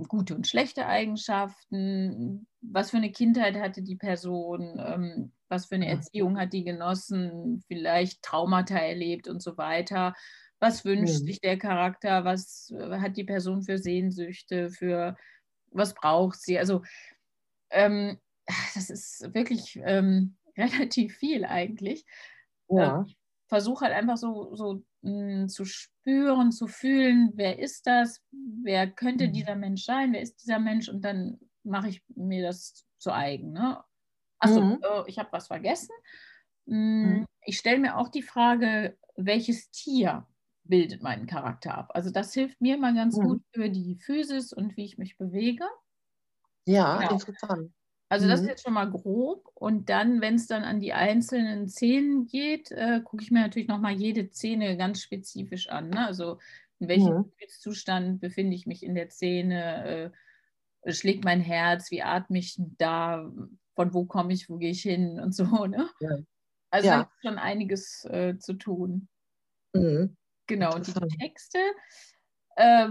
gute 0.09 0.35
und 0.35 0.47
schlechte 0.47 0.87
Eigenschaften, 0.87 2.47
was 2.61 2.91
für 2.91 2.97
eine 2.97 3.13
Kindheit 3.13 3.57
hatte 3.57 3.83
die 3.83 3.97
Person, 3.97 4.81
ähm, 4.85 5.33
was 5.49 5.67
für 5.67 5.77
eine 5.77 5.89
Erziehung 5.89 6.39
hat 6.39 6.53
die 6.53 6.65
genossen, 6.65 7.63
vielleicht 7.67 8.23
Traumata 8.23 8.77
erlebt 8.77 9.29
und 9.29 9.43
so 9.43 9.57
weiter. 9.57 10.15
Was 10.61 10.85
wünscht 10.85 11.21
mhm. 11.21 11.27
sich 11.27 11.41
der 11.41 11.59
Charakter? 11.59 12.25
Was 12.25 12.71
äh, 12.71 12.99
hat 12.99 13.17
die 13.17 13.25
Person 13.25 13.63
für 13.63 13.79
Sehnsüchte? 13.79 14.71
Für 14.71 15.17
was 15.71 15.95
braucht 15.95 16.41
sie? 16.41 16.59
Also 16.59 16.83
ähm, 17.71 18.19
das 18.75 18.91
ist 18.91 19.35
wirklich 19.35 19.81
ähm, 19.85 20.37
relativ 20.57 21.17
viel 21.17 21.45
eigentlich. 21.45 22.05
Ja. 22.69 23.01
Ähm, 23.01 23.15
versuche 23.49 23.85
halt 23.85 23.95
einfach 23.95 24.17
so, 24.17 24.55
so 24.55 24.83
mh, 25.03 25.41
hm, 25.43 25.49
zu 25.49 25.65
spüren, 25.65 26.51
zu 26.51 26.67
fühlen, 26.67 27.33
wer 27.35 27.59
ist 27.59 27.87
das, 27.87 28.23
wer 28.63 28.91
könnte 28.91 29.29
mhm. 29.29 29.33
dieser 29.33 29.57
Mensch 29.57 29.85
sein, 29.85 30.13
wer 30.13 30.23
ist 30.23 30.43
dieser 30.43 30.59
Mensch 30.59 30.89
und 30.89 31.05
dann 31.05 31.39
mache 31.63 31.89
ich 31.89 32.03
mir 32.15 32.43
das 32.43 32.87
zu 32.99 33.13
eigen. 33.13 33.53
Ne? 33.53 33.83
Achso, 34.45 34.61
mhm. 34.61 34.81
äh, 34.83 35.03
ich 35.07 35.19
habe 35.19 35.33
was 35.33 35.47
vergessen. 35.47 35.95
Hm, 36.67 37.03
mhm. 37.03 37.27
Ich 37.45 37.59
stelle 37.59 37.79
mir 37.79 37.97
auch 37.97 38.09
die 38.09 38.23
Frage, 38.23 38.97
welches 39.17 39.71
Tier 39.71 40.27
bildet 40.65 41.03
meinen 41.03 41.27
Charakter 41.27 41.77
ab? 41.77 41.91
Also 41.95 42.11
das 42.11 42.33
hilft 42.33 42.61
mir 42.61 42.79
mal 42.79 42.95
ganz 42.95 43.17
mhm. 43.17 43.23
gut 43.25 43.43
für 43.53 43.69
die 43.69 43.97
Physis 43.97 44.53
und 44.53 44.77
wie 44.77 44.85
ich 44.85 44.99
mich 44.99 45.19
bewege. 45.19 45.65
Ja, 46.67 46.99
genau. 46.99 47.13
interessant. 47.13 47.73
Also 48.09 48.29
das 48.29 48.41
ist 48.41 48.45
mhm. 48.45 48.51
jetzt 48.51 48.63
schon 48.65 48.75
mal 48.75 48.91
grob. 48.91 49.51
Und 49.55 49.89
dann, 49.89 50.21
wenn 50.21 50.37
es 50.37 50.47
dann 50.47 50.63
an 50.63 50.81
die 50.81 50.93
einzelnen 50.93 51.69
Szenen 51.69 52.27
geht, 52.27 52.71
äh, 52.71 53.01
gucke 53.03 53.23
ich 53.23 53.31
mir 53.31 53.41
natürlich 53.41 53.69
nochmal 53.69 53.93
jede 53.93 54.31
Szene 54.31 54.77
ganz 54.77 55.03
spezifisch 55.03 55.69
an. 55.69 55.91
Ne? 55.91 56.07
Also 56.07 56.39
in 56.79 56.89
welchem 56.89 57.17
mhm. 57.17 57.33
Zustand 57.49 58.21
befinde 58.21 58.55
ich 58.55 58.67
mich 58.67 58.83
in 58.83 58.95
der 58.95 59.11
Szene? 59.11 60.13
Äh, 60.85 60.93
schlägt 60.93 61.25
mein 61.25 61.41
Herz, 61.41 61.91
wie 61.91 62.03
atme 62.03 62.39
ich 62.39 62.57
da, 62.79 63.31
von 63.75 63.95
wo 63.95 64.05
komme 64.05 64.33
ich, 64.33 64.49
wo 64.49 64.57
gehe 64.57 64.71
ich 64.71 64.83
hin 64.83 65.21
und 65.21 65.35
so. 65.35 65.45
Ne? 65.67 65.89
Ja. 66.01 66.17
Also 66.71 66.89
ja. 66.89 67.11
schon 67.23 67.39
einiges 67.39 68.05
äh, 68.07 68.37
zu 68.39 68.55
tun. 68.55 69.09
Mhm. 69.75 70.17
Genau, 70.47 70.75
und 70.75 70.87
die 70.87 71.19
Texte, 71.19 71.59
äh, 72.57 72.89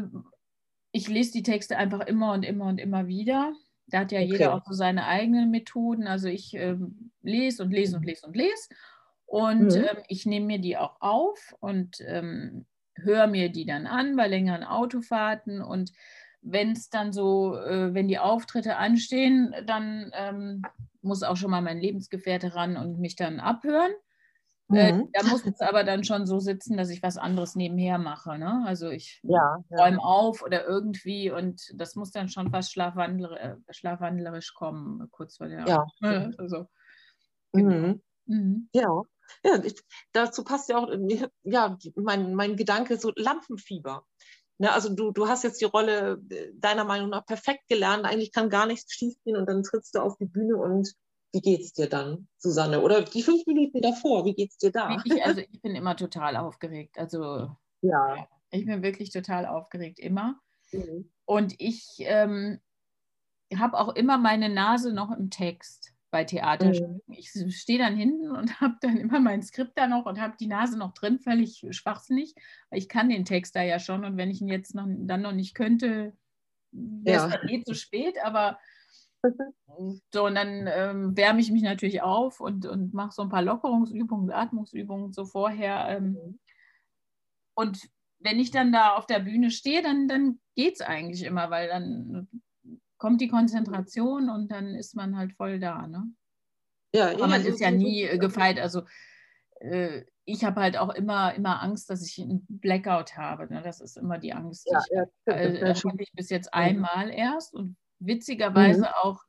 ich 0.92 1.08
lese 1.08 1.34
die 1.34 1.44
Texte 1.44 1.78
einfach 1.78 2.02
immer 2.02 2.34
und 2.34 2.44
immer 2.44 2.66
und 2.68 2.80
immer 2.80 3.08
wieder. 3.08 3.54
Da 3.88 4.00
hat 4.00 4.12
ja 4.12 4.20
okay. 4.20 4.32
jeder 4.32 4.54
auch 4.54 4.64
so 4.66 4.74
seine 4.74 5.06
eigenen 5.06 5.52
Methoden. 5.52 6.08
Also 6.08 6.28
ich 6.28 6.56
äh, 6.56 6.78
lese 7.22 7.64
und 7.64 7.72
lese 7.72 7.98
und 7.98 8.06
lese 8.06 8.26
und 8.26 8.36
lese. 8.36 8.70
Und 9.26 9.76
mhm. 9.76 9.84
ähm, 9.84 9.98
ich 10.08 10.26
nehme 10.26 10.46
mir 10.46 10.60
die 10.60 10.78
auch 10.78 11.02
auf 11.02 11.56
und 11.60 11.98
ähm, 12.02 12.66
höre 12.96 13.28
mir 13.28 13.50
die 13.50 13.66
dann 13.66 13.88
an 13.88 14.16
bei 14.16 14.28
längeren 14.28 14.64
Autofahrten. 14.64 15.62
Und 15.62 15.92
wenn 16.44 16.74
es 16.74 16.90
dann 16.90 17.14
so, 17.14 17.58
äh, 17.58 17.94
wenn 17.94 18.08
die 18.08 18.20
Auftritte 18.20 18.78
anstehen, 18.78 19.56
dann 19.66 20.12
ähm, 20.14 20.62
muss 21.02 21.24
auch 21.24 21.38
schon 21.38 21.52
mal 21.52 21.62
mein 21.62 21.80
Lebensgefährte 21.80 22.56
ran 22.56 22.78
und 22.78 23.00
mich 23.00 23.16
dann 23.16 23.40
abhören. 23.40 23.92
Äh, 24.72 24.94
mhm. 24.94 25.10
da 25.12 25.28
muss 25.28 25.46
es 25.46 25.60
aber 25.60 25.84
dann 25.84 26.04
schon 26.04 26.26
so 26.26 26.40
sitzen, 26.40 26.78
dass 26.78 26.90
ich 26.90 27.04
was 27.04 27.18
anderes 27.18 27.56
nebenher 27.56 27.98
mache. 27.98 28.38
Ne? 28.38 28.64
Also 28.66 28.90
ich 28.90 29.20
ja, 29.24 29.58
räume 29.70 30.00
auf 30.02 30.42
oder 30.42 30.66
irgendwie 30.66 31.30
und 31.30 31.62
das 31.76 31.96
muss 31.96 32.12
dann 32.12 32.30
schon 32.30 32.50
fast 32.50 32.72
schlafwandler, 32.72 33.40
äh, 33.40 33.56
schlafwandlerisch 33.70 34.54
kommen, 34.54 35.08
kurz 35.12 35.38
vor 35.38 35.48
der. 35.48 35.68
Ja. 35.68 35.86
Also, 36.38 36.66
genau. 37.52 37.88
mhm. 37.88 38.02
Mhm. 38.26 38.70
Ja. 38.74 39.04
Ja, 39.44 39.64
ich, 39.64 39.76
dazu 40.12 40.44
passt 40.44 40.70
ja 40.70 40.78
auch 40.78 40.90
ja, 41.44 41.78
mein, 41.96 42.36
mein 42.36 42.56
Gedanke, 42.56 42.98
so 42.98 43.12
Lampenfieber. 43.16 44.06
Ne, 44.60 44.72
also 44.72 44.94
du, 44.94 45.12
du 45.12 45.28
hast 45.28 45.44
jetzt 45.44 45.62
die 45.62 45.66
Rolle 45.66 46.22
äh, 46.30 46.52
deiner 46.54 46.84
Meinung 46.84 47.10
nach 47.10 47.26
perfekt 47.26 47.68
gelernt, 47.68 48.06
eigentlich 48.06 48.32
kann 48.32 48.50
gar 48.50 48.66
nichts 48.66 48.94
schiefgehen 48.94 49.38
und 49.38 49.48
dann 49.48 49.64
trittst 49.64 49.96
du 49.96 50.00
auf 50.00 50.16
die 50.18 50.26
Bühne 50.26 50.58
und 50.58 50.94
wie 51.34 51.42
geht's 51.42 51.74
dir 51.74 51.90
dann, 51.90 52.28
Susanne? 52.38 52.82
Oder 52.82 53.02
die 53.02 53.24
fünf 53.24 53.46
Minuten 53.48 53.82
davor, 53.82 54.24
wie 54.26 54.36
geht's 54.36 54.58
dir 54.58 54.72
da? 54.72 54.96
Ich, 55.04 55.26
also 55.26 55.42
ich 55.42 55.62
bin 55.62 55.76
immer 55.76 55.96
total 55.96 56.38
aufgeregt. 56.38 57.00
Also 57.00 57.50
ja. 57.82 58.28
ich 58.52 58.66
bin 58.68 58.84
wirklich 58.84 59.10
total 59.10 59.48
aufgeregt, 59.48 60.00
immer. 60.00 60.40
Mhm. 60.72 61.10
Und 61.26 61.56
ich 61.58 61.96
ähm, 62.00 62.60
habe 63.56 63.80
auch 63.80 63.96
immer 63.96 64.20
meine 64.20 64.50
Nase 64.50 64.94
noch 64.94 65.12
im 65.12 65.32
Text 65.32 65.93
bei 66.14 66.24
Theaterstücken. 66.24 67.02
Mhm. 67.08 67.14
Ich 67.18 67.32
stehe 67.58 67.80
dann 67.80 67.98
hinten 67.98 68.32
und 68.32 68.62
habe 68.62 68.78
dann 68.82 68.98
immer 68.98 69.20
mein 69.20 69.42
Skript 69.42 69.78
da 69.78 69.88
noch 69.88 70.06
und 70.06 70.22
habe 70.22 70.38
die 70.40 70.48
Nase 70.48 70.78
noch 70.78 70.94
drin, 70.94 71.20
völlig 71.20 71.66
schwachsinnig. 71.72 72.36
Ich 72.72 72.88
kann 72.88 73.10
den 73.10 73.26
Text 73.26 73.56
da 73.56 73.64
ja 73.64 73.80
schon 73.80 74.06
und 74.06 74.16
wenn 74.16 74.30
ich 74.30 74.40
ihn 74.40 74.48
jetzt 74.48 74.76
noch, 74.76 74.86
dann 74.88 75.24
noch 75.24 75.34
nicht 75.34 75.56
könnte, 75.56 76.16
wäre 76.72 77.28
es 77.28 77.34
ja. 77.34 77.50
eh 77.50 77.64
zu 77.64 77.74
spät, 77.74 78.24
aber 78.24 78.60
so, 80.14 80.26
und 80.26 80.36
dann 80.36 80.68
ähm, 80.68 81.18
wärme 81.18 81.40
ich 81.40 81.50
mich 81.50 81.64
natürlich 81.64 82.04
auf 82.04 82.40
und, 82.40 82.68
und 82.68 82.94
mache 82.94 83.14
so 83.14 83.24
ein 83.24 83.30
paar 83.30 83.42
Lockerungsübungen, 83.42 84.32
Atmungsübungen 84.32 85.14
so 85.14 85.26
vorher. 85.26 85.88
Ähm, 85.90 86.12
mhm. 86.12 86.40
und 87.56 87.90
wenn 88.20 88.40
ich 88.40 88.52
dann 88.52 88.72
da 88.72 88.96
auf 88.96 89.08
der 89.08 89.20
Bühne 89.20 89.50
stehe, 89.50 89.82
dann, 89.82 90.08
dann 90.08 90.40
geht 90.56 90.76
es 90.76 90.82
eigentlich 90.82 91.24
immer, 91.24 91.50
weil 91.50 91.68
dann 91.68 92.28
kommt 93.04 93.20
die 93.20 93.28
Konzentration 93.28 94.30
und 94.30 94.50
dann 94.50 94.76
ist 94.76 94.96
man 94.96 95.18
halt 95.18 95.34
voll 95.34 95.60
da. 95.60 95.88
Ne? 95.88 96.06
Ja, 96.96 97.12
Aber 97.12 97.28
man 97.28 97.46
ist 97.46 97.60
ja 97.60 97.70
nie 97.70 98.08
so 98.10 98.18
gefeit. 98.18 98.58
Also 98.58 98.84
äh, 99.60 100.04
ich 100.24 100.46
habe 100.46 100.62
halt 100.62 100.78
auch 100.78 100.96
immer, 100.96 101.34
immer 101.34 101.62
Angst, 101.62 101.90
dass 101.90 102.08
ich 102.08 102.22
einen 102.22 102.46
Blackout 102.48 103.18
habe. 103.18 103.54
Ne? 103.54 103.62
Das 103.62 103.82
ist 103.82 103.98
immer 103.98 104.20
die 104.20 104.32
Angst. 104.32 104.70
Ja, 104.72 104.80
ich, 104.80 104.96
ja, 105.28 105.34
äh, 105.34 105.60
das 105.60 105.84
hatte 105.84 105.98
ich 106.02 106.14
bis 106.14 106.30
jetzt 106.30 106.54
einmal 106.54 107.10
erst 107.10 107.54
und 107.54 107.76
witzigerweise 108.00 108.84
mhm. 108.84 108.94
auch 109.02 109.20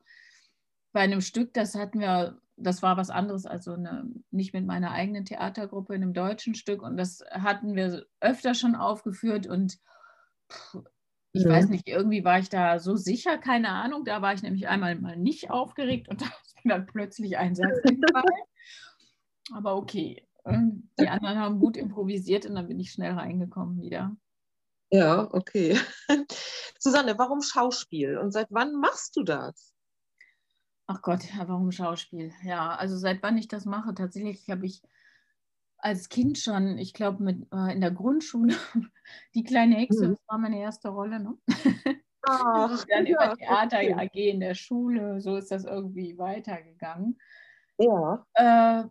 bei 0.92 1.00
einem 1.00 1.20
Stück, 1.20 1.52
das 1.52 1.74
hatten 1.74 1.98
wir, 1.98 2.38
das 2.56 2.80
war 2.80 2.96
was 2.96 3.10
anderes, 3.10 3.44
also 3.44 3.72
eine, 3.72 4.08
nicht 4.30 4.54
mit 4.54 4.66
meiner 4.66 4.92
eigenen 4.92 5.24
Theatergruppe 5.24 5.96
in 5.96 6.04
einem 6.04 6.14
deutschen 6.14 6.54
Stück 6.54 6.80
und 6.80 6.96
das 6.96 7.24
hatten 7.28 7.74
wir 7.74 8.06
öfter 8.20 8.54
schon 8.54 8.76
aufgeführt 8.76 9.48
und 9.48 9.80
pff, 10.48 10.84
ich 11.34 11.42
ja. 11.42 11.50
weiß 11.50 11.68
nicht, 11.68 11.88
irgendwie 11.88 12.24
war 12.24 12.38
ich 12.38 12.48
da 12.48 12.78
so 12.78 12.96
sicher, 12.96 13.38
keine 13.38 13.70
Ahnung. 13.70 14.04
Da 14.04 14.22
war 14.22 14.32
ich 14.32 14.42
nämlich 14.42 14.68
einmal 14.68 14.94
mal 14.94 15.16
nicht 15.16 15.50
aufgeregt 15.50 16.08
und 16.08 16.20
da 16.22 16.26
ist 16.26 16.64
mir 16.64 16.74
dann 16.74 16.86
plötzlich 16.86 17.36
ein 17.36 17.54
Satz 17.54 17.82
gefallen. 17.82 18.44
Aber 19.52 19.76
okay, 19.76 20.26
die 20.46 21.08
anderen 21.08 21.38
haben 21.38 21.58
gut 21.58 21.76
improvisiert 21.76 22.46
und 22.46 22.54
dann 22.54 22.68
bin 22.68 22.78
ich 22.78 22.92
schnell 22.92 23.12
reingekommen 23.12 23.80
wieder. 23.80 24.16
Ja, 24.90 25.28
okay. 25.32 25.78
Susanne, 26.78 27.18
warum 27.18 27.42
Schauspiel 27.42 28.18
und 28.18 28.30
seit 28.30 28.48
wann 28.50 28.74
machst 28.74 29.16
du 29.16 29.22
das? 29.22 29.74
Ach 30.86 31.00
Gott, 31.00 31.20
warum 31.46 31.72
Schauspiel? 31.72 32.32
Ja, 32.44 32.76
also 32.76 32.96
seit 32.96 33.22
wann 33.22 33.38
ich 33.38 33.48
das 33.48 33.64
mache, 33.64 33.94
tatsächlich 33.94 34.48
habe 34.50 34.66
ich 34.66 34.82
als 35.84 36.08
Kind 36.08 36.38
schon, 36.38 36.78
ich 36.78 36.94
glaube, 36.94 37.44
äh, 37.52 37.72
in 37.72 37.80
der 37.80 37.90
Grundschule, 37.90 38.54
die 39.34 39.44
kleine 39.44 39.76
Hexe, 39.76 40.06
mhm. 40.06 40.10
das 40.12 40.20
war 40.26 40.38
meine 40.38 40.58
erste 40.58 40.88
Rolle, 40.88 41.20
ne? 41.20 41.36
Ach, 42.22 42.84
dann 42.88 43.06
ja, 43.06 43.12
über 43.12 43.36
Theater 43.36 43.78
okay. 43.78 43.92
AG 43.92 44.14
in 44.14 44.40
der 44.40 44.54
Schule, 44.54 45.20
so 45.20 45.36
ist 45.36 45.50
das 45.50 45.64
irgendwie 45.64 46.16
weitergegangen. 46.16 47.18
Ja. 47.76 48.24
Äh, 48.34 48.84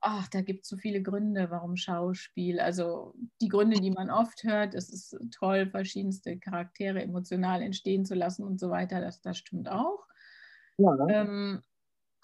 ach, 0.00 0.28
da 0.28 0.42
gibt 0.42 0.64
es 0.64 0.68
so 0.68 0.76
viele 0.76 1.02
Gründe, 1.02 1.50
warum 1.50 1.76
Schauspiel. 1.76 2.60
Also 2.60 3.14
die 3.40 3.48
Gründe, 3.48 3.80
die 3.80 3.90
man 3.90 4.10
oft 4.10 4.44
hört, 4.44 4.74
es 4.74 4.90
ist 4.90 5.16
toll, 5.32 5.66
verschiedenste 5.66 6.38
Charaktere 6.38 7.02
emotional 7.02 7.62
entstehen 7.62 8.04
zu 8.04 8.14
lassen 8.14 8.44
und 8.44 8.60
so 8.60 8.70
weiter. 8.70 9.00
Das, 9.00 9.20
das 9.20 9.38
stimmt 9.38 9.68
auch. 9.68 10.06
Ja. 10.76 10.96
Ähm, 11.08 11.62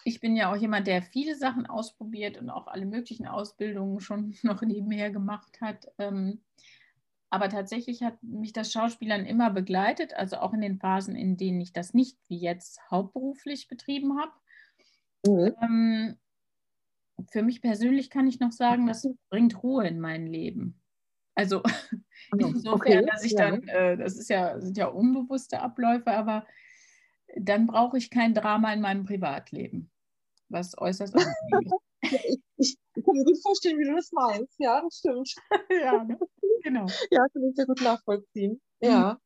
ich 0.05 0.21
bin 0.21 0.37
ja 0.37 0.53
auch 0.53 0.57
jemand, 0.57 0.87
der 0.87 1.03
viele 1.03 1.37
Sachen 1.37 1.67
ausprobiert 1.67 2.39
und 2.39 2.51
auch 2.51 2.67
alle 2.67 2.87
möglichen 2.87 3.27
Ausbildungen 3.27 4.01
schon 4.01 4.35
noch 4.43 4.63
nebenher 4.63 5.11
gemacht 5.11 5.61
hat. 5.61 5.93
Ähm, 5.99 6.41
aber 7.31 7.49
tatsächlich 7.49 8.03
hat 8.03 8.21
mich 8.23 8.53
das 8.53 8.73
Schauspielern 8.73 9.25
immer 9.25 9.51
begleitet, 9.51 10.15
also 10.15 10.39
auch 10.39 10.53
in 10.53 10.61
den 10.61 10.79
Phasen, 10.79 11.15
in 11.15 11.37
denen 11.37 11.61
ich 11.61 11.73
das 11.73 11.95
nicht 11.95 12.19
wie 12.27 12.39
jetzt 12.39 12.81
hauptberuflich 12.91 13.69
betrieben 13.69 14.19
habe. 14.19 14.33
Mhm. 15.27 15.55
Ähm, 15.63 16.17
für 17.31 17.43
mich 17.43 17.61
persönlich 17.61 18.11
kann 18.11 18.27
ich 18.27 18.41
noch 18.41 18.53
sagen, 18.53 18.87
das 18.87 19.09
bringt 19.29 19.63
Ruhe 19.63 19.87
in 19.87 20.01
mein 20.01 20.27
Leben. 20.27 20.81
Also 21.35 21.63
insofern, 22.37 22.73
okay. 22.75 23.07
dass 23.07 23.25
ich 23.25 23.37
dann, 23.37 23.67
äh, 23.69 23.97
das 23.97 24.17
ist 24.17 24.29
ja, 24.29 24.61
sind 24.61 24.77
ja 24.77 24.87
unbewusste 24.87 25.61
Abläufe, 25.61 26.11
aber 26.11 26.47
dann 27.37 27.67
brauche 27.67 27.99
ich 27.99 28.11
kein 28.11 28.35
Drama 28.35 28.73
in 28.73 28.81
meinem 28.81 29.05
Privatleben, 29.05 29.91
was 30.49 30.77
äußerst 30.77 31.15
ist. 31.15 31.29
ich, 32.03 32.41
ich, 32.57 32.77
kann 32.95 33.15
mir 33.15 33.25
gut 33.25 33.41
vorstellen, 33.43 33.79
wie 33.79 33.85
du 33.89 33.95
das 33.95 34.11
meinst. 34.13 34.55
Ja, 34.59 34.81
das 34.81 34.99
stimmt. 34.99 35.35
ja, 35.71 36.05
ne? 36.05 36.19
genau. 36.63 36.87
Ja, 37.11 37.27
kann 37.33 37.45
ich 37.49 37.57
sehr 37.57 37.67
gut 37.67 37.81
nachvollziehen. 37.81 38.61
Ja. 38.81 39.19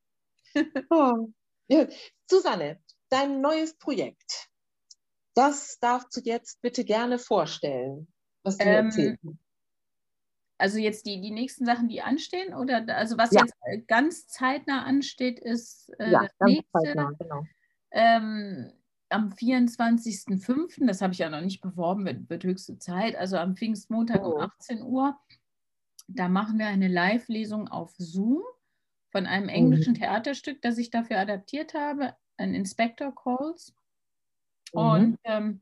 oh. 0.90 1.28
ja. 1.68 1.86
Susanne, 2.28 2.80
dein 3.10 3.40
neues 3.40 3.76
Projekt, 3.76 4.48
das 5.34 5.78
darfst 5.80 6.16
du 6.16 6.20
jetzt 6.22 6.60
bitte 6.62 6.84
gerne 6.84 7.18
vorstellen, 7.18 8.08
was 8.42 8.58
du 8.58 8.64
ähm, 8.64 8.86
erzählst. 8.86 9.24
Also 10.56 10.78
jetzt 10.78 11.04
die, 11.06 11.20
die 11.20 11.32
nächsten 11.32 11.66
Sachen, 11.66 11.88
die 11.88 12.00
anstehen, 12.00 12.54
oder 12.54 12.86
also 12.96 13.18
was 13.18 13.32
ja. 13.32 13.40
jetzt 13.40 13.88
ganz 13.88 14.28
zeitnah 14.28 14.84
ansteht, 14.84 15.40
ist 15.40 15.90
äh, 15.98 16.10
ja, 16.10 16.22
das 16.22 16.48
nächste. 16.48 16.78
Zeitnah, 16.84 17.10
genau. 17.18 17.44
Ähm, 17.94 18.70
am 19.08 19.30
24.05., 19.30 20.86
das 20.86 21.00
habe 21.00 21.12
ich 21.12 21.20
ja 21.20 21.30
noch 21.30 21.40
nicht 21.40 21.60
beworben, 21.60 22.04
wird, 22.04 22.28
wird 22.28 22.44
höchste 22.44 22.78
Zeit, 22.78 23.14
also 23.16 23.36
am 23.36 23.56
Pfingstmontag 23.56 24.22
oh. 24.24 24.34
um 24.34 24.40
18 24.40 24.82
Uhr, 24.82 25.16
da 26.08 26.28
machen 26.28 26.58
wir 26.58 26.66
eine 26.66 26.88
Live-Lesung 26.88 27.68
auf 27.68 27.94
Zoom 27.96 28.42
von 29.10 29.26
einem 29.26 29.48
englischen 29.48 29.92
mhm. 29.94 29.98
Theaterstück, 29.98 30.60
das 30.60 30.76
ich 30.76 30.90
dafür 30.90 31.18
adaptiert 31.18 31.74
habe, 31.74 32.14
ein 32.36 32.54
Inspector 32.54 33.14
Calls. 33.14 33.74
Mhm. 34.72 34.80
Und 34.80 35.18
ähm, 35.24 35.60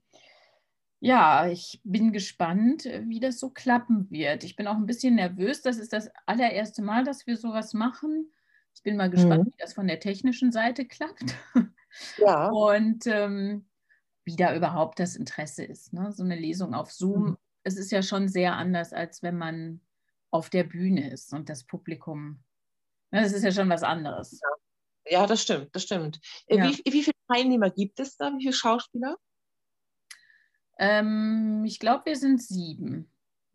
ja, 1.00 1.48
ich 1.48 1.80
bin 1.84 2.12
gespannt, 2.12 2.84
wie 2.84 3.20
das 3.20 3.38
so 3.38 3.50
klappen 3.50 4.10
wird. 4.10 4.44
Ich 4.44 4.56
bin 4.56 4.66
auch 4.66 4.76
ein 4.76 4.86
bisschen 4.86 5.16
nervös. 5.16 5.60
Das 5.60 5.76
ist 5.76 5.92
das 5.92 6.10
allererste 6.26 6.80
Mal, 6.80 7.04
dass 7.04 7.26
wir 7.26 7.36
sowas 7.36 7.74
machen. 7.74 8.32
Ich 8.74 8.82
bin 8.82 8.96
mal 8.96 9.10
gespannt, 9.10 9.44
mhm. 9.44 9.52
wie 9.52 9.58
das 9.58 9.74
von 9.74 9.86
der 9.86 10.00
technischen 10.00 10.52
Seite 10.52 10.84
klappt. 10.86 11.36
Ja. 12.18 12.48
Und 12.48 13.06
ähm, 13.06 13.66
wie 14.24 14.36
da 14.36 14.54
überhaupt 14.54 14.98
das 14.98 15.16
Interesse 15.16 15.64
ist. 15.64 15.92
Ne? 15.92 16.12
So 16.12 16.22
eine 16.22 16.36
Lesung 16.36 16.74
auf 16.74 16.92
Zoom. 16.92 17.30
Mhm. 17.30 17.36
Es 17.64 17.76
ist 17.76 17.92
ja 17.92 18.02
schon 18.02 18.28
sehr 18.28 18.54
anders, 18.54 18.92
als 18.92 19.22
wenn 19.22 19.36
man 19.36 19.80
auf 20.30 20.50
der 20.50 20.64
Bühne 20.64 21.10
ist 21.10 21.32
und 21.32 21.48
das 21.48 21.64
Publikum. 21.64 22.42
Ne, 23.10 23.22
das 23.22 23.32
ist 23.32 23.44
ja 23.44 23.52
schon 23.52 23.68
was 23.68 23.82
anderes. 23.82 24.40
Ja, 25.04 25.20
ja 25.20 25.26
das 25.26 25.42
stimmt, 25.42 25.74
das 25.74 25.82
stimmt. 25.82 26.20
Äh, 26.46 26.56
ja. 26.58 26.64
Wie, 26.64 26.92
wie 26.92 27.02
viele 27.02 27.16
Teilnehmer 27.28 27.70
gibt 27.70 28.00
es 28.00 28.16
da? 28.16 28.32
Wie 28.32 28.40
viele 28.40 28.52
Schauspieler? 28.52 29.16
Ähm, 30.78 31.64
ich 31.66 31.78
glaube, 31.78 32.06
wir 32.06 32.16
sind 32.16 32.42
sieben. 32.42 33.10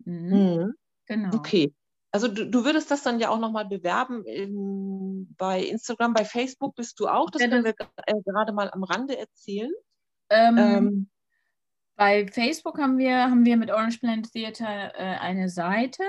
Mhm. 0.06 0.30
Mhm. 0.30 0.74
Genau. 1.08 1.36
Okay. 1.36 1.74
Also 2.18 2.30
du, 2.30 2.50
du, 2.50 2.66
würdest 2.66 2.90
das 2.90 3.04
dann 3.04 3.20
ja 3.20 3.30
auch 3.30 3.38
nochmal 3.38 3.66
bewerben. 3.66 4.24
ähm, 4.26 5.36
bei 5.38 5.62
Instagram, 5.62 6.16
bei 6.16 6.26
Facebook 6.26 6.74
bist 6.74 7.00
du 7.00 7.08
auch. 7.08 7.30
Das 7.30 7.44
Ja, 7.44 7.48
können 7.48 7.64
wir 7.64 7.76
äh, 8.08 8.22
gerade 8.26 8.54
mal 8.54 8.72
am 8.72 8.84
Rande 8.84 9.16
erzählen. 9.20 9.72
Ähm, 10.32 10.58
Ähm, 10.58 11.10
bei 11.96 12.26
Facebook 12.26 12.80
haben 12.80 12.98
wir, 12.98 13.30
haben 13.30 13.46
wir 13.46 13.56
mit 13.56 13.70
Orange 13.70 14.00
Planet 14.00 14.32
Theater 14.32 14.96
äh, 14.96 15.20
eine 15.20 15.48
Seite. 15.48 16.02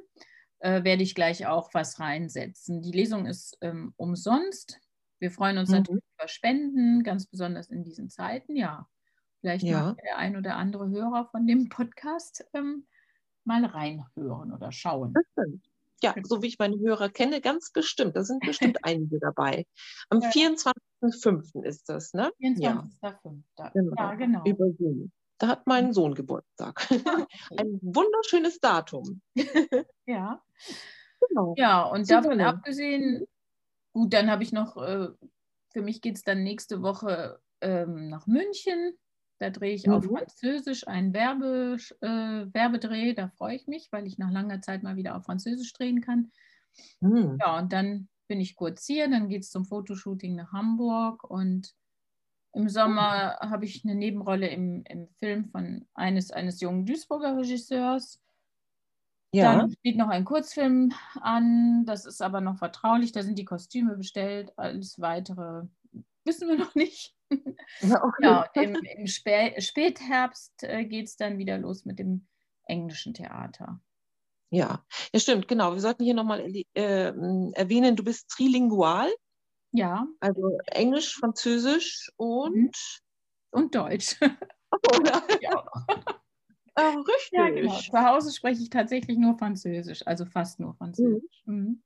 äh, 0.59 0.83
werde 0.83 1.03
ich 1.03 1.15
gleich 1.15 1.45
auch 1.47 1.73
was 1.73 1.99
reinsetzen. 1.99 2.81
Die 2.81 2.91
Lesung 2.91 3.25
ist 3.25 3.57
ähm, 3.61 3.93
umsonst. 3.97 4.79
Wir 5.19 5.31
freuen 5.31 5.57
uns 5.57 5.69
Mhm. 5.69 5.75
natürlich 5.77 6.03
über 6.17 6.27
Spenden, 6.27 7.03
ganz 7.03 7.27
besonders 7.27 7.69
in 7.69 7.83
diesen 7.83 8.09
Zeiten. 8.09 8.55
Ja, 8.55 8.87
vielleicht 9.39 9.65
Ja. 9.65 9.95
der 10.03 10.17
ein 10.17 10.35
oder 10.35 10.55
andere 10.55 10.89
Hörer 10.89 11.29
von 11.31 11.47
dem 11.47 11.69
Podcast 11.69 12.45
ähm, 12.53 12.85
mal 13.45 13.65
reinhören 13.65 14.53
oder 14.53 14.71
schauen. 14.71 15.13
Ja, 16.03 16.13
so 16.23 16.41
wie 16.41 16.47
ich 16.47 16.59
meine 16.59 16.77
Hörer 16.77 17.09
kenne, 17.09 17.41
ganz 17.41 17.71
bestimmt. 17.71 18.15
Da 18.15 18.23
sind 18.23 18.41
bestimmt 18.41 18.79
einige 18.83 19.19
dabei. 19.19 19.65
Am 20.09 20.21
Ja. 20.21 20.29
24.05. 20.29 21.63
ist 21.63 21.89
das, 21.89 22.13
ne? 22.13 22.31
Ja, 22.39 22.83
24.05. 23.01 23.71
genau. 23.73 23.95
Ja, 23.97 24.13
genau. 24.15 24.45
Über 24.45 24.71
Zoom. 24.77 25.11
Da 25.37 25.47
hat 25.47 25.67
mein 25.67 25.93
Sohn 25.93 26.13
Geburtstag. 26.13 26.87
Ein 27.57 27.79
wunderschönes 27.81 28.59
Datum. 28.59 29.21
Ja. 30.05 30.41
Genau. 31.27 31.53
ja, 31.57 31.83
und 31.83 32.05
Super. 32.05 32.21
davon 32.21 32.41
abgesehen, 32.41 33.25
gut, 33.93 34.13
dann 34.13 34.29
habe 34.29 34.43
ich 34.43 34.51
noch, 34.51 34.77
äh, 34.77 35.09
für 35.71 35.81
mich 35.81 36.01
geht 36.01 36.15
es 36.17 36.23
dann 36.23 36.43
nächste 36.43 36.81
Woche 36.81 37.39
ähm, 37.61 38.09
nach 38.09 38.27
München. 38.27 38.97
Da 39.39 39.49
drehe 39.49 39.73
ich 39.73 39.89
auf 39.89 40.05
Mhm. 40.05 40.07
Französisch 40.07 40.87
einen 40.87 41.13
Werbe, 41.13 41.77
äh, 42.01 42.07
Werbedreh. 42.53 43.13
Da 43.13 43.29
freue 43.29 43.55
ich 43.55 43.67
mich, 43.67 43.91
weil 43.91 44.07
ich 44.07 44.17
nach 44.17 44.31
langer 44.31 44.61
Zeit 44.61 44.83
mal 44.83 44.95
wieder 44.95 45.15
auf 45.17 45.25
Französisch 45.25 45.73
drehen 45.73 46.01
kann. 46.01 46.31
Hm. 47.01 47.37
Ja, 47.39 47.57
und 47.59 47.71
dann 47.73 48.09
bin 48.27 48.39
ich 48.41 48.55
kurz 48.55 48.85
hier, 48.85 49.09
dann 49.09 49.29
geht 49.29 49.43
es 49.43 49.51
zum 49.51 49.65
Fotoshooting 49.65 50.35
nach 50.35 50.51
Hamburg 50.51 51.23
und 51.23 51.75
im 52.53 52.69
Sommer 52.69 53.37
habe 53.41 53.65
ich 53.65 53.85
eine 53.85 53.95
Nebenrolle 53.95 54.47
im, 54.49 54.83
im 54.85 55.09
Film 55.19 55.45
von 55.49 55.87
eines, 55.95 56.31
eines 56.31 56.61
jungen 56.61 56.85
Duisburger 56.85 57.37
Regisseurs. 57.37 58.21
Ja, 59.31 59.61
Dann 59.61 59.69
steht 59.69 59.97
noch 59.97 60.07
ein 60.09 60.23
Kurzfilm 60.25 60.93
an, 61.19 61.85
das 61.85 62.05
ist 62.05 62.21
aber 62.21 62.39
noch 62.41 62.57
vertraulich, 62.57 63.11
da 63.11 63.21
sind 63.21 63.37
die 63.37 63.45
Kostüme 63.45 63.97
bestellt, 63.97 64.53
alles 64.57 64.99
weitere 65.01 65.63
wissen 66.25 66.47
wir 66.49 66.57
noch 66.57 66.75
nicht. 66.75 67.15
ja. 67.81 68.11
Ja, 68.21 68.49
und 68.55 68.63
im, 68.63 68.75
im 68.75 69.07
Spä 69.07 69.59
Spätherbst 69.59 70.63
äh, 70.63 70.85
geht 70.85 71.07
es 71.07 71.17
dann 71.17 71.37
wieder 71.37 71.57
los 71.57 71.85
mit 71.85 71.99
dem 71.99 72.27
englischen 72.65 73.13
Theater. 73.13 73.81
Ja, 74.51 74.85
ja, 75.13 75.19
stimmt, 75.19 75.47
genau. 75.47 75.73
Wir 75.73 75.81
sollten 75.81 76.03
hier 76.03 76.13
nochmal 76.13 76.39
äh, 76.75 77.11
erwähnen, 77.53 77.95
du 77.95 78.03
bist 78.03 78.29
trilingual, 78.29 79.09
Ja, 79.71 80.07
also 80.19 80.57
Englisch, 80.67 81.15
Französisch 81.15 82.09
und 82.17 82.55
Mhm. 82.55 82.71
und 83.51 83.75
Deutsch. 83.75 84.15
oh, 84.21 85.01
ja, 85.05 85.23
ja, 85.41 85.51
auch 85.73 85.87
noch. 85.87 86.19
äh, 86.75 86.81
richtig. 86.97 87.31
ja, 87.31 87.49
genau. 87.49 87.79
Zu 87.79 87.91
Hause 87.93 88.33
spreche 88.33 88.61
ich 88.61 88.69
tatsächlich 88.69 89.17
nur 89.17 89.37
Französisch, 89.37 90.05
also 90.05 90.25
fast 90.25 90.59
nur 90.59 90.75
Französisch. 90.75 91.41
Mhm. 91.45 91.81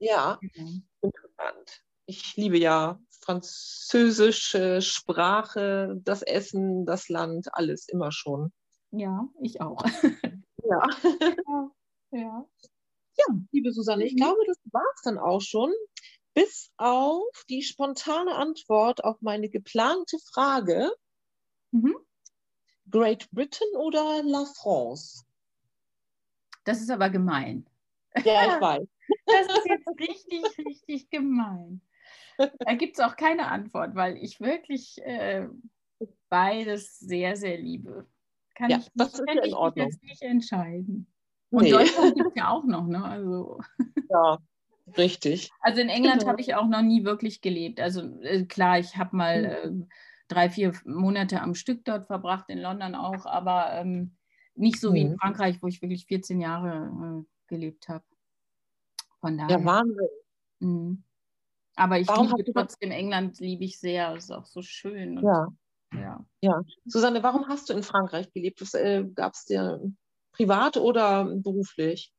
Ja, 0.00 0.38
Genau. 0.40 0.70
interessant. 1.02 1.84
Ich 2.06 2.36
liebe 2.36 2.58
ja 2.58 3.00
französische 3.20 4.82
Sprache, 4.82 5.96
das 6.02 6.22
Essen, 6.22 6.86
das 6.86 7.08
Land, 7.08 7.48
alles 7.52 7.88
immer 7.88 8.12
schon. 8.12 8.52
Ja, 8.92 9.28
ich 9.42 9.60
auch. 9.60 9.82
Ja. 10.64 10.82
ja. 12.12 12.46
Ja, 13.16 13.26
liebe 13.52 13.72
Susanne, 13.72 14.04
ich 14.04 14.14
Mhm. 14.14 14.18
glaube, 14.18 14.40
das 14.46 14.56
war 14.72 14.82
es 14.94 15.02
dann 15.02 15.18
auch 15.18 15.40
schon. 15.40 15.72
Bis 16.32 16.70
auf 16.76 17.26
die 17.48 17.62
spontane 17.62 18.34
Antwort 18.36 19.02
auf 19.04 19.16
meine 19.20 19.48
geplante 19.48 20.18
Frage, 20.32 20.92
Mhm. 21.72 21.96
Great 22.90 23.30
Britain 23.30 23.68
oder 23.76 24.22
La 24.24 24.44
France? 24.44 25.24
Das 26.64 26.80
ist 26.80 26.90
aber 26.90 27.10
gemein. 27.10 27.66
Ja, 28.24 28.46
ich 28.46 28.60
weiß. 28.60 28.86
Das 29.26 29.46
ist 29.46 29.66
jetzt 29.66 29.88
richtig, 29.98 30.58
richtig 30.66 31.10
gemein. 31.10 31.80
Da 32.64 32.74
gibt 32.74 32.98
es 32.98 33.04
auch 33.04 33.16
keine 33.16 33.48
Antwort, 33.48 33.94
weil 33.94 34.16
ich 34.18 34.40
wirklich 34.40 34.98
äh, 35.04 35.48
beides 36.28 36.98
sehr, 36.98 37.36
sehr 37.36 37.58
liebe. 37.58 38.08
Kann 38.54 38.70
Ja, 38.70 38.78
ich, 38.78 38.88
das 38.94 39.08
nicht, 39.14 39.20
ist 39.20 39.34
ja 39.34 39.42
in 39.44 39.54
Ordnung. 39.54 39.88
jetzt 39.88 40.02
nicht 40.02 40.22
entscheiden. 40.22 41.12
Und 41.50 41.62
Nee. 41.62 41.72
Deutschland 41.72 42.14
gibt 42.14 42.30
es 42.30 42.34
ja 42.36 42.50
auch 42.50 42.64
noch, 42.64 42.86
ne? 42.86 43.04
Also, 43.04 43.60
Ja, 44.08 44.38
richtig. 44.98 45.50
also 45.60 45.80
in 45.80 45.88
England 45.88 46.22
Genau. 46.22 46.26
habe 46.26 46.40
ich 46.40 46.54
auch 46.54 46.66
noch 46.68 46.82
nie 46.82 47.04
wirklich 47.04 47.40
gelebt. 47.40 47.80
Also 47.80 48.02
äh, 48.22 48.44
klar, 48.46 48.78
ich 48.78 48.96
habe 48.96 49.16
mal 49.16 49.44
Mhm. 49.44 49.44
äh, 49.44 49.70
drei, 50.28 50.50
vier 50.50 50.72
Monate 50.84 51.40
am 51.42 51.54
Stück 51.54 51.84
dort 51.84 52.06
verbracht, 52.06 52.48
in 52.48 52.58
London 52.58 52.94
auch, 52.94 53.26
aber 53.26 53.72
ähm, 53.74 54.16
nicht 54.54 54.80
so 54.80 54.94
wie 54.94 55.02
in 55.02 55.10
Mhm. 55.10 55.18
Frankreich, 55.20 55.62
wo 55.62 55.66
ich 55.68 55.82
wirklich 55.82 56.06
14 56.06 56.40
Jahre 56.40 57.24
äh, 57.24 57.28
gelebt 57.48 57.88
habe. 57.88 58.04
Von 59.20 59.36
daher. 59.38 59.56
Ja, 59.56 59.64
Wahnsinn. 59.64 60.08
Mhm. 60.60 61.04
Aber 61.80 61.98
ich 61.98 62.08
Warum 62.08 62.34
liebe 62.36 62.52
trotzdem 62.52 62.90
England, 62.90 63.40
liebe 63.40 63.64
ich 63.64 63.78
sehr. 63.78 64.14
Ist 64.14 64.30
auch 64.30 64.44
so 64.44 64.60
schön. 64.60 65.16
Und, 65.18 65.24
Ja. 65.24 66.24
ja. 66.42 66.62
Susanne, 66.84 67.22
warum 67.22 67.48
hast 67.48 67.70
du 67.70 67.72
in 67.72 67.82
Frankreich 67.82 68.30
gelebt? 68.32 68.60
Was 68.60 68.74
äh, 68.74 69.04
gab 69.14 69.32
es 69.32 69.46
dir 69.46 69.80
privat 70.32 70.76
oder 70.76 71.24
beruflich? 71.24 72.12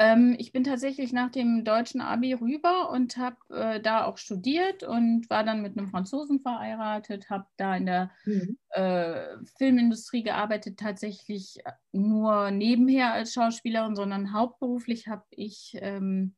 Ähm, 0.00 0.34
ich 0.38 0.50
bin 0.50 0.64
tatsächlich 0.64 1.12
nach 1.12 1.30
dem 1.30 1.62
deutschen 1.62 2.00
Abi 2.00 2.32
rüber 2.32 2.90
und 2.90 3.16
habe 3.16 3.36
äh, 3.50 3.80
da 3.80 4.06
auch 4.06 4.16
studiert 4.18 4.82
und 4.82 5.30
war 5.30 5.44
dann 5.44 5.62
mit 5.62 5.78
einem 5.78 5.88
Franzosen 5.88 6.40
verheiratet, 6.40 7.30
habe 7.30 7.46
da 7.58 7.76
in 7.76 7.86
der 7.86 8.10
äh, 8.70 9.36
Filmindustrie 9.58 10.22
gearbeitet, 10.22 10.78
tatsächlich 10.78 11.58
nur 11.92 12.50
nebenher 12.50 13.12
als 13.12 13.34
Schauspielerin, 13.34 13.94
sondern 13.94 14.32
hauptberuflich 14.32 15.06
habe 15.06 15.26
ich 15.30 15.76
ähm, 15.80 16.34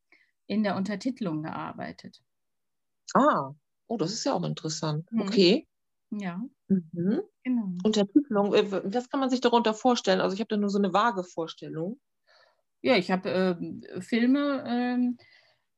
in 0.48 0.64
der 0.64 0.76
Untertitelung 0.76 1.42
gearbeitet. 1.44 2.20
Ah, 3.14 3.52
oh, 3.88 3.96
das 3.96 4.12
ist 4.12 4.24
ja 4.24 4.34
auch 4.34 4.44
interessant. 4.44 5.08
Mhm. 5.10 5.42
Okay. 5.42 5.66
Ja, 6.10 6.42
Mhm. 6.68 7.22
genau. 7.44 7.84
Untertitelung, 7.84 8.54
äh, 8.54 8.70
was 8.94 9.08
kann 9.10 9.20
man 9.20 9.30
sich 9.30 9.40
darunter 9.42 9.74
vorstellen? 9.74 10.20
Also 10.22 10.34
ich 10.34 10.40
habe 10.40 10.48
da 10.48 10.56
nur 10.56 10.70
so 10.70 10.78
eine 10.78 10.92
vage 10.94 11.24
Vorstellung. 11.24 12.00
Ja, 12.82 12.96
ich 12.96 13.10
habe 13.10 13.28
ähm, 13.30 13.82
Filme, 14.02 14.64
ähm, 14.66 15.16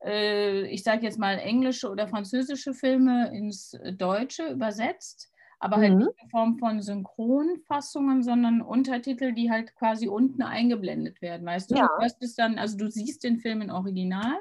äh, 0.03 0.67
ich 0.67 0.83
sage 0.83 1.03
jetzt 1.03 1.19
mal 1.19 1.37
englische 1.39 1.89
oder 1.89 2.07
französische 2.07 2.73
Filme 2.73 3.29
ins 3.35 3.77
Deutsche 3.97 4.47
übersetzt, 4.49 5.31
aber 5.59 5.79
halt 5.81 5.93
Mhm. 5.93 6.07
nicht 6.07 6.11
in 6.23 6.29
Form 6.29 6.57
von 6.57 6.81
Synchronfassungen, 6.81 8.23
sondern 8.23 8.61
Untertitel, 8.61 9.33
die 9.33 9.51
halt 9.51 9.75
quasi 9.75 10.07
unten 10.07 10.41
eingeblendet 10.41 11.21
werden. 11.21 11.45
Weißt 11.45 11.69
du, 11.71 11.75
Ja. 11.75 11.87
du 11.87 11.89
hörst 11.99 12.21
es 12.23 12.35
dann, 12.35 12.57
also 12.57 12.75
du 12.77 12.89
siehst 12.89 13.23
den 13.23 13.39
Film 13.39 13.61
in 13.61 13.71
Original 13.71 14.37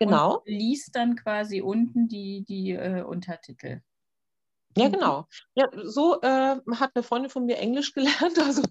Genau. 0.00 0.38
und 0.38 0.48
liest 0.48 0.96
dann 0.96 1.14
quasi 1.16 1.60
unten 1.60 2.08
die, 2.08 2.44
die 2.48 2.70
äh, 2.72 3.02
Untertitel. 3.02 3.82
Ja, 4.76 4.88
Mhm. 4.88 4.92
genau. 4.92 5.26
Ja, 5.54 5.68
so 5.84 6.20
äh, 6.22 6.56
hat 6.76 6.92
eine 6.94 7.02
Freundin 7.02 7.30
von 7.30 7.44
mir 7.44 7.58
Englisch 7.58 7.92
gelernt, 8.32 8.38
also, 8.38 8.62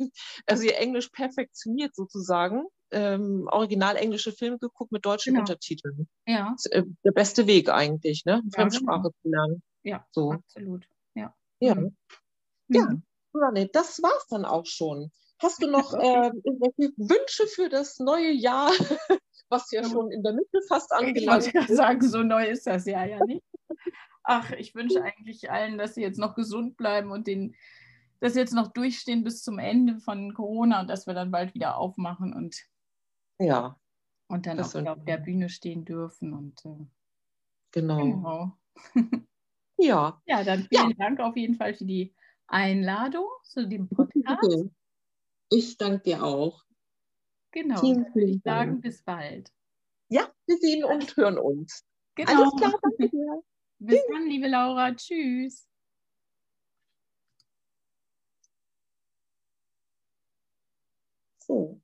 also 0.46 0.64
ihr 0.64 0.78
Englisch 0.78 1.10
perfektioniert 1.10 1.96
sozusagen. 1.96 2.64
Ähm, 2.92 3.48
original 3.52 3.96
englische 3.98 4.32
Filme 4.32 4.58
geguckt 4.58 4.92
mit 4.92 5.06
deutschen 5.06 5.34
Genau. 5.34 5.42
Untertiteln. 5.44 6.08
Ja, 6.28 6.54
Das 6.56 6.66
ist, 6.66 6.72
äh, 6.72 6.84
der 7.06 7.12
beste 7.12 7.46
Weg 7.46 7.70
eigentlich, 7.70 8.24
ne? 8.26 8.42
genau. 8.42 8.56
Fremdsprache 8.56 9.12
zu 9.22 9.30
lernen. 9.30 9.62
ja, 9.84 10.08
So. 10.12 10.32
absolut. 10.32 10.88
Ja. 11.14 11.36
Ja. 11.60 11.76
Mhm. 11.76 11.96
Ja. 12.70 12.86
Mhm. 12.86 13.04
Susanne, 13.32 13.68
das 13.68 14.02
war's 14.02 14.26
dann 14.30 14.46
auch 14.46 14.66
schon. 14.66 15.12
Hast 15.38 15.62
du 15.62 15.68
noch 15.72 15.94
äh, 15.94 16.32
irgendwelche 16.44 16.92
Wünsche 16.98 17.46
für 17.46 17.70
das 17.70 18.00
neue 18.00 18.32
Jahr, 18.32 18.72
was 19.50 19.72
ja 19.72 19.84
schon 19.84 20.12
in 20.12 20.24
der 20.24 20.34
Mitte 20.34 20.60
fast 20.68 20.92
Ich 21.00 21.08
angelangt 21.08 21.46
wollte 21.46 21.52
gerade 21.52 21.72
ist? 21.72 21.78
sagen, 21.78 22.02
so 22.08 22.24
neu 22.24 22.46
ist 22.48 22.68
das 22.68 22.86
ja 22.86 23.06
ja 23.06 23.20
nicht. 23.22 23.44
Ach, 24.24 24.52
ich 24.52 24.76
wünsche 24.76 25.02
eigentlich 25.02 25.50
allen, 25.52 25.78
dass 25.78 25.96
sie 25.96 26.02
jetzt 26.02 26.20
noch 26.20 26.36
gesund 26.36 26.78
bleiben 26.78 27.12
und 27.12 27.28
den, 27.28 27.56
das 28.20 28.36
jetzt 28.36 28.54
noch 28.54 28.72
durchstehen 28.74 29.24
bis 29.24 29.42
zum 29.42 29.60
Ende 29.60 30.00
von 30.00 30.34
Corona 30.34 30.82
und 30.82 30.88
dass 30.90 31.08
wir 31.08 31.14
dann 31.14 31.32
bald 31.32 31.54
wieder 31.56 31.78
aufmachen 31.78 32.34
und, 32.34 32.56
Ja, 33.40 33.80
und 34.28 34.46
dann 34.46 34.60
auch 34.60 34.74
wieder 34.76 34.94
auf 34.94 35.06
der 35.06 35.18
Bühne 35.18 35.50
stehen 35.50 35.86
dürfen. 35.86 36.34
Und 36.34 36.64
äh, 36.66 36.86
genau. 37.72 37.98
genau. 37.98 38.58
Ja, 39.82 40.22
Ja, 40.26 40.44
dann 40.44 40.68
vielen 40.70 40.98
Dank 40.98 41.22
auf 41.22 41.38
jeden 41.38 41.56
Fall 41.56 41.74
für 41.74 41.86
die 41.86 42.14
Einladung 42.48 43.26
zu 43.44 43.68
dem 43.68 43.88
Podcast. 43.88 44.66
Ich 45.50 45.78
danke 45.78 46.04
dir 46.04 46.24
auch. 46.24 46.64
Genau. 47.52 47.80
Vielen, 47.80 48.06
vielen 48.14 48.30
ich 48.30 48.44
Dank. 48.44 48.70
sagen, 48.70 48.82
bis 48.82 49.02
bald. 49.04 49.52
Ja, 50.10 50.32
wir 50.46 50.58
sehen 50.58 50.84
und 50.84 51.16
hören 51.18 51.38
uns. 51.38 51.84
Genau. 52.16 52.32
Alles 52.32 52.56
klar, 52.58 52.80
danke 52.82 53.10
dir. 53.10 53.42
Bis 53.82 54.02
dann, 54.12 54.28
liebe 54.28 54.48
Laura. 54.48 54.94
Tschüss. 54.94 55.66
So. 61.40 61.80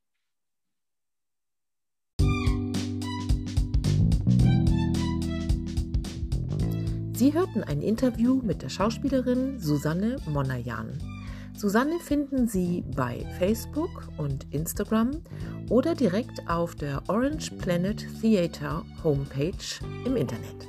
Sie 7.14 7.34
hörten 7.34 7.64
ein 7.64 7.82
Interview 7.82 8.42
mit 8.44 8.62
der 8.62 8.68
Schauspielerin 8.68 9.58
Susanne 9.58 10.18
Monajan. 10.28 11.15
Susanne 11.58 12.00
finden 12.00 12.48
Sie 12.48 12.84
bei 12.96 13.26
Facebook 13.40 14.10
und 14.18 14.46
Instagram 14.52 15.22
oder 15.70 15.96
direkt 15.96 16.48
auf 16.50 16.76
der 16.76 17.02
Orange 17.08 17.52
Planet 17.58 18.06
Theater 18.22 18.84
Homepage 19.04 19.54
im 20.06 20.18
Internet. 20.18 20.68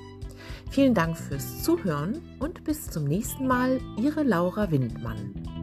Vielen 0.70 0.94
Dank 0.94 1.16
fürs 1.16 1.62
Zuhören 1.62 2.20
und 2.38 2.62
bis 2.64 2.88
zum 2.88 3.04
nächsten 3.04 3.46
Mal, 3.46 3.80
Ihre 3.98 4.22
Laura 4.22 4.70
Windmann. 4.70 5.55